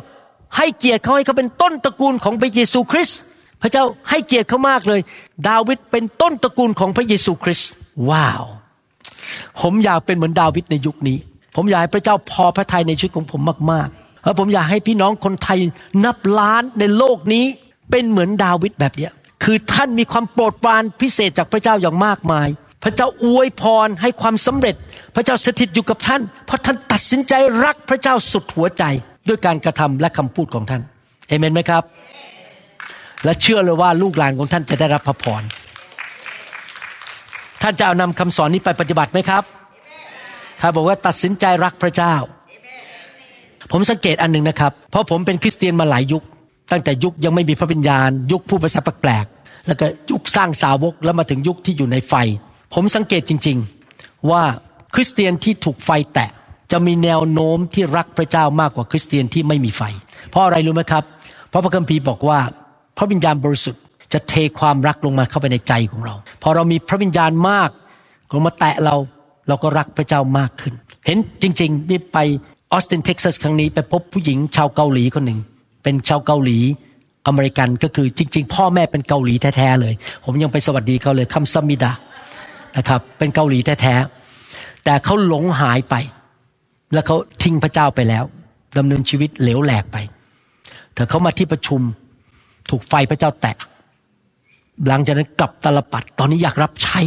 [0.57, 3.21] ให้เกียรติเขาให้เขาเป็นต้นตระกูลของพระเยซูคริสต์
[3.63, 5.01] พระเจ้าให้เกียรติเขามากเลย
[5.49, 7.71] ดาวิดเป็นต้นตระกูลของพระเยซูคริสต์
[8.11, 8.45] ว้าว
[9.61, 11.19] ผมอยากเป็นเหมือนดาวิดในยุคนี้
[11.57, 13.41] ผมอยากให้พระเจ้าพอพระทัยในชีวิตของผม
[13.73, 15.59] มากๆแล้วผมอยากให้พี่น้องคนไทย
[16.05, 17.45] นับล้านในโลกนี้
[17.91, 19.13] เป็นเหมือนดาวิดแบบเนี้ย
[19.45, 22.49] คือท่านมีความโปรดปรานพิเศษจากพระเจ้าอย่างมากมาย
[22.85, 24.75] พระเจ้าอวยพรให้ความสำเร็จ
[25.15, 27.35] พระเจ้าสถิตอยู่กับท่าน เพราะท่านตัดสินใจ
[27.65, 28.85] รักพระเจ้าสุดหัวใจ
[29.29, 30.83] ด้วยการกระทำและคำพูดของท่าน
[31.29, 31.83] เอเมนไหมครับ
[33.25, 35.43] และเชื่อเลยว่าลูกหลานของท่านจะได้รับพระพร
[37.63, 39.45] ท่านจะเอานำคำสอนนี้ไปปฏิบัติไหมครับ
[40.61, 42.15] ครับบอกว่าตัดสินใจรักพระเจ้า
[43.73, 46.23] ผมสังเกตอันหนึ่งนะครับ เพราะผมเป็นคริสเตียนมาหลายยุค
[46.73, 52.15] ตั้งแต่ยุคยังไม่มีพระวิญญาณ ยุคผู้ภาษาแปลกๆแล้วก็ยุคสร้างสาวกแล้วมาถึงยุคที่อยู่ในไฟ
[52.75, 53.59] ผมสังเกตจริง
[53.93, 54.43] ๆ ว่า
[54.95, 56.31] คริสเตียนที่ถูกไฟแตะ
[56.73, 59.83] จะมีแนวโน้มที่รักพระเจ้ามากกว่าคริสเตียนที่ไม่มีไฟ
[60.31, 61.05] เพราะอะไรรู้ไหมครับ
[61.49, 62.39] เพราะพระคัมภีร์บอกว่า
[62.97, 67.71] พระวิญญาณบริสุทธิ์จะเทความรักลงมาเข้าไปในใจของเรา พอเรามีพระวิญญาณมาก
[68.33, 68.95] ลงมาแตะเรา
[69.49, 70.75] เราก็รักพระเจ้ามากขึ้น
[71.07, 72.19] เห็นจริงๆนี่ไป
[72.73, 75.41] ออสตินเท็กซัสครั้งนี้ไปพบผู้หญิงชาวเกาหลีคนหนึ่ง
[75.83, 76.59] เป็นชาวเกาหลี
[77.27, 79.95] อเมริกันก็คือจริง ๆ พ่อแม่เป็นเกาหลีแท้ๆเลย
[80.25, 81.93] ผมยังไปสวัสดีเขาเลยคำซัมมิดา
[82.77, 85.95] นะครับเป็นเกาหลีแท้ๆแต่เขาหลงหายไป
[86.93, 88.25] แล้วเขาทิ้งพระเจ้าไปแล้ว
[88.79, 89.97] ดำเนินชีวิตเหลวแหลกไป
[90.95, 91.81] แต่เขามาที่ประชุม
[92.71, 93.57] ถูกไฟพระเจ้าแตะ
[94.89, 97.01] หลังจากนั้นกลับตลปัดตอนนี้อยากรับใช้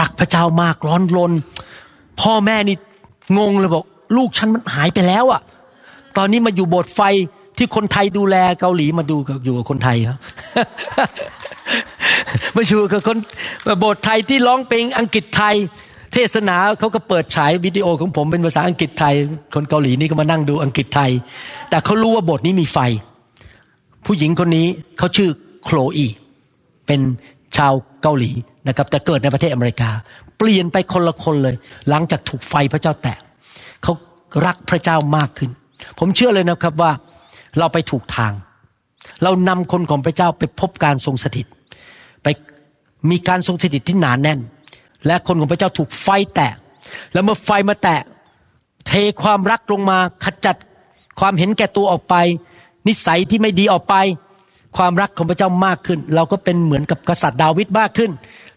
[0.00, 1.32] รักพระเจ้ามากร้อนรน
[2.20, 2.76] พ่อแม่นี่
[3.38, 3.84] งงเลยบอก
[4.16, 5.42] ลูกฉันมันหายไปแล้วอะ่ะ
[6.16, 7.00] ตอนนี้มาอยู่โบสถ์ไฟ
[7.56, 10.18] ที่คนไทยดูแลเกาหลีมาดูกับอยู่กับคนไทยครับ
[12.56, 13.18] มาอยู่กับคน
[13.80, 15.54] โบสถ์ไทยที่ร้องเพลงอังกฤษไทย
[16.12, 19.14] เทศนาเขาก็เปิดฉายวิดีโอของผมเป็นภาษาอังกฤษไทย
[19.54, 21.10] คนเกาหลีนี่ก็มานั่งดูอังกฤษไทย
[21.70, 22.78] แต่เขารู้ว่าบสถ์นี้มีไฟ
[24.06, 24.66] ผู้หญิงคนนี้
[24.98, 25.30] เขาชื่อ
[25.64, 26.06] โคลอี
[26.86, 27.00] เป็น
[27.56, 28.30] ชาวเกาหลี
[28.68, 29.90] นะครับแต่เกิดในประเทศอเมริกา
[30.38, 31.54] เปลี่ยนไปคนละคนเลย
[31.88, 33.16] หลังจากถูกไฟพระเจ้าแตะ
[33.82, 33.92] เขา
[34.46, 35.50] รักพระเจ้ามากขึ้น
[35.98, 36.92] ผมเชื่อเลยนะครับว่า
[37.58, 38.32] เราไปถูกทาง
[39.22, 41.46] เรานำคนของพระเจ้าไปพบการทรงสถิต
[42.22, 42.26] ไป
[43.10, 44.40] มีการทรงสถิตที่หนานแน่น
[45.06, 46.52] และคนของพระเจ้าถูกไฟแตะ
[47.12, 48.00] แล้วเมื่อไฟมาแตะ
[48.86, 48.92] เท
[49.22, 50.56] ความรักลงมาขจัด
[51.20, 52.14] ความเห็นแก่ตัวออกไป
[52.88, 53.94] นิสัยที่ไม่ดีออกไป
[54.76, 58.10] ความรักของพระเจ้ามากขึ้น เราก็เป็นเหมือนกับกษัตริย์ดาวิดมากขึ้น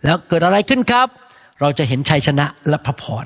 [0.04, 1.08] แล้วเกิดอะไรขึ้นครับ
[1.62, 3.26] เราจะเห็นชัยชนะและพระพร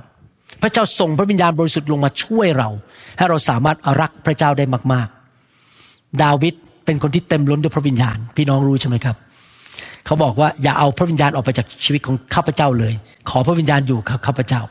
[0.61, 2.69] พระเจ้าส่งพระวิญญาณบริสุทธิ์ลงมาช่วยเรา
[3.17, 5.07] ให้เราสามารถรักพระเจ้าได้มาก
[5.63, 6.53] ๆ ดาวิด
[6.85, 9.15] เป็นคนที่เต็มล้นด้วยพระวิญญาณ พี่น้องรู้ใช่ไหมครับ
[10.05, 12.93] เขาบอกว่าอย่าเอาพระวิญญาณออกไปจากชีวิตของข้าพเจ้าเลย
[13.29, 14.61] ขอพระวิญญาณอยู่กับข้าพเจ้า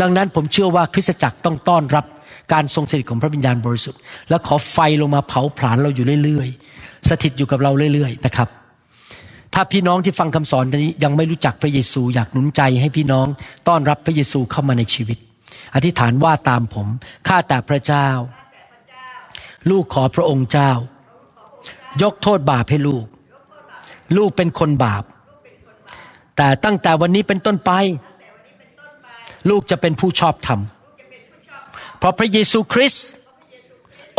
[0.00, 2.04] ดังนั้นผมเชื่อว่าคริสตจักรต้องต้อนรับ
[2.52, 4.00] การทรงสถิตของพระวิญญาณบริสุทธิ์
[4.30, 8.48] และขอไฟลงมาเผาผลาญเราอยู่เรื่อยๆ สถิตอยู่กับเราเรื่อยๆนะครับ
[9.54, 13.26] ถ้าพี่น้องที่ฟังคำสอนนี้ยังไม่รู้จักพระเยซูอยากหนุนใจให้พี่น้อง
[13.68, 15.18] ต้อนรับพระเยซูเข้ามาในชีวิต
[15.74, 16.88] อธิษฐานว่าตามผม
[17.28, 18.08] ข้าแต่พระเจ้า
[19.70, 20.70] ลูกขอพระองค์เจ้า
[22.02, 23.04] ยกโทษบาปให้ลูก
[24.16, 25.04] ลูกเป็นคนบาป
[26.36, 27.72] แต่ตั้งแต่วันนี้เป็นต้นไป
[29.50, 30.60] ลูกจะเป็นผู้ชอบธรรม
[31.98, 33.08] เพราะพระเยซูคริสต์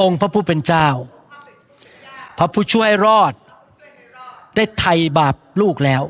[0.02, 0.88] องค์พระผู้เป็นเจ้า
[2.38, 3.34] พระผู้ช่วยรอด
[4.56, 6.04] ได้ไถ่บาปลูกแล้ว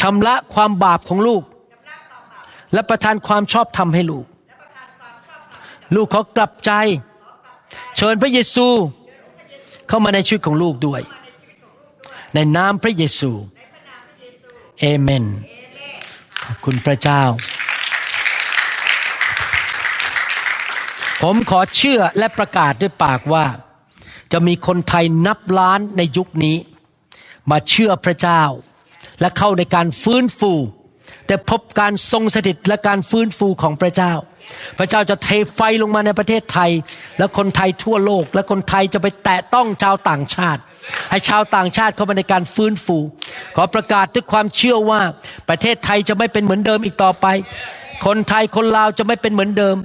[0.00, 1.42] ชำระความบาปของลูก
[2.72, 4.26] และประทานความชอบธรรมให้ลูก
[5.94, 6.72] ลูกเขากลับใจ
[7.96, 8.66] เชิญพระเยซู
[9.88, 11.00] เข้ามาในชีวิตของลูกด้วย
[12.34, 13.32] ในนามพระเยซู
[14.80, 15.24] เอเมน
[16.44, 17.22] ขอบคุณพระเจ้า
[21.22, 23.46] ผมขอเชื่อและประกาศด้วยปากว่า
[24.32, 26.56] จะมีคนไทยนับล้านในยุคนี้
[27.50, 28.42] มาเชื่อพระเจ้า
[29.20, 30.52] และเข้าในการฟื้นฟู
[31.26, 34.12] แต่พบการทรงสถิตและการฟื้นฟูของพระเจ้า
[34.78, 36.70] พระเจ้าจะเทไฟลงมาในประเทศไทย
[37.18, 40.60] และคนไทยทั่วโลก และคนไทยจะไปแตะต้องชาวต่างชาติ
[41.10, 42.98] ให้ชาวต่างชาติเข้ามาในการฟื้นฟู
[43.56, 45.00] ขอประกาศด้วยความเชื่อว่า
[45.48, 47.26] ประเทศไทยจะไม่เป็นเหมือนเดิมอีกต่อไป
[48.06, 49.76] คนไทยคนลาวจะไม่เป็นเหมือนเดิม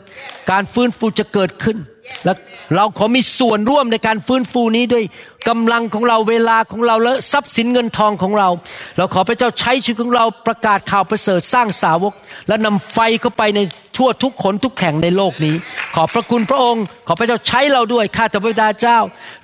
[0.51, 1.77] การฟื้นฟูจะเกิดขึ้น
[2.25, 2.33] และ
[2.75, 5.03] เราขอมีส่วนร่วมในการฟื้นฟูนี้ด้วย
[5.49, 8.49] กำลังของเราเวลาของเราและทรัพย์สินเงินทองของเรา
[8.97, 12.13] เราขอพระเจ้าใช้ชีวิตของเราประกาศข่าวประเสริฐสร้างสาวก
[12.47, 13.59] และนำไฟเข้าไปใน
[13.97, 15.55] ทั่วทุกขนทุกแห่งในโลกนี้
[15.95, 18.99] ขอพระคุณพระองค์ ขอพระเจ้าใช้เราด้วยข้าแต่พระดาเจ้า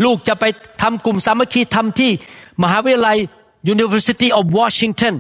[0.06, 0.44] ลูกจะไป
[0.82, 2.12] ทำกลุ่มสามัคคีทำที่
[2.64, 3.20] มหาวิทยาลัย
[3.76, 5.16] University of Washington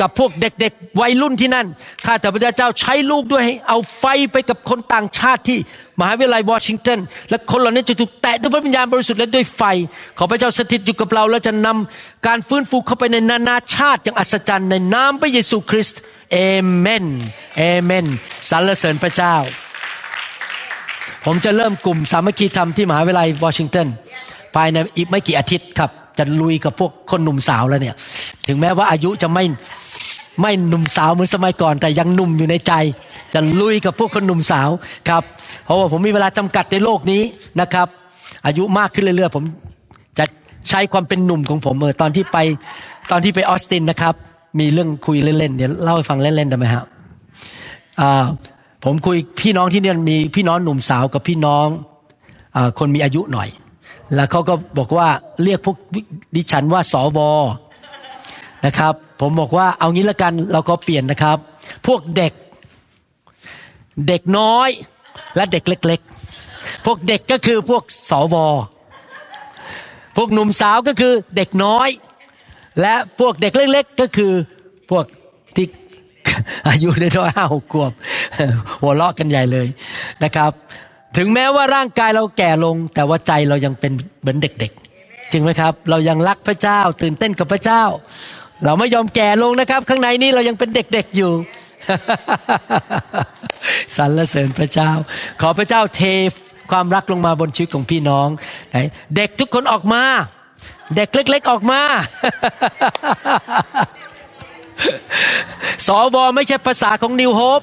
[0.00, 1.66] กับพวกเด็กๆวัยรุ่นที่นั่น
[2.06, 5.58] ข้าแต่พระเจ้าใช้ลูกด้วยให้เอาไฟไปกับคนต่างชาติที่
[6.00, 6.98] มหาวิทยาลัยวอชิงตัน
[7.30, 9.62] และคนเหล่านี้จะถูกแตะด้วยพระวิญญาณบริสุทธิ์และด้วยไฟ
[10.18, 16.00] ขอพระเจ้าสถิตอยู่กับเรา และจะนำการฟื้นฟูเข้าไปในนานาชาติอย่างอัศจรรย์ในนามพระเยซูคริสต์
[16.32, 16.38] เอ
[16.76, 17.04] เมน
[17.58, 18.06] เอเมน
[18.50, 19.34] สรรเสริญพระเจ้า
[21.24, 23.86] ผมจะเริ่มกลุ่มสามัคคีธรรมที่มหาวิทยาลัยวอชิงตัน
[24.54, 27.94] ภายในอีกไม่กี่อาทิตย์ครับ จะลุยกับพวกคนหนุ่มสาวแล้วเนี่ย
[28.46, 29.44] ถึงแม้ว่าอายุจะไม่
[30.40, 32.72] ไม่หนุ่มสาวเหมือนสมัยก่อน แต่ยังหนุ่มอยู่ในใจ
[33.34, 34.70] จะลุยกับพวกคนหนุ่มสาว
[35.08, 35.22] ครับ
[35.64, 37.22] เพราะว่าผมมีเวลาจำกัดในโลกนี้
[37.60, 37.88] นะครับ
[38.46, 39.44] อายุมากขึ้นเรื่อยๆ ผม
[40.18, 40.24] จะ
[40.70, 42.38] ใช้ความเป็นหนุ่มของผมเออตอนที่ไป
[43.10, 44.14] ตอนที่ไปออสตินนะครับ
[44.58, 46.84] มีเรื่องคุยเล่นๆเดี๋ยวเล่าให้ฟังเล่นๆได้ไหมครับ
[48.84, 51.66] ผมคุยพี่น้องที่เนี่ยมีพี่น้องหนุ่มสาวกับพี่น้อง
[52.56, 53.48] อคนมีอายุหน่อย
[54.14, 55.08] แล้วเขาก็บอกว่า
[55.42, 55.76] เรียกพวก
[56.34, 57.18] ดิฉันว่าสว
[58.66, 61.38] นะครับ ผมบอกว่าเอางี้ละกันเราก็เปลี่ยนนะครับ
[61.86, 62.32] พวกเด็ก
[64.08, 64.68] เด็กน้อย
[65.36, 66.00] และเด็กเล็ก
[66.42, 68.36] ๆ พวกเด็กก็คือพวกสว
[70.16, 71.88] พวกหนุ่มสาวก็คือเด็กน้อย
[72.80, 74.32] และพวกเด็กเล็ก ๆ ก็คือ
[74.90, 75.04] พวก
[75.56, 75.66] ที่
[76.68, 77.92] อายุน้อยห้าหกขวบ
[78.82, 79.66] หัวเราะกันใหญ่เลย
[80.24, 80.50] นะครับ
[81.16, 87.82] ถึงแม้ว่าร่างกายเราแก่ลง แต่ว่าใจเรายังเป็นเหมือนเด็ก ๆจริงไหมครับ เรายังรักพระเจ้า ตื่นเต้นกับพระเจ้า
[88.64, 91.32] เราไม่ยอมแก่ลงนะครับ ข้างในนี้เรายังเป็นเด็กๆอยู่
[93.96, 94.90] สรรเสริญพระเจ้า
[95.40, 96.02] ขอพระเจ้าเท
[96.70, 98.28] ความรักลงมาบนชีวิตของพี่น้อง
[99.16, 100.02] เด็กทุกคนออกมา
[100.96, 101.80] เด็กเล็ก ๆออกมา
[105.86, 107.62] สอบอไม่ใช่ภาษาของนิวโฮป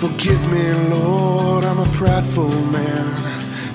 [0.00, 3.45] Forgive me, Lord, I'm a prideful man.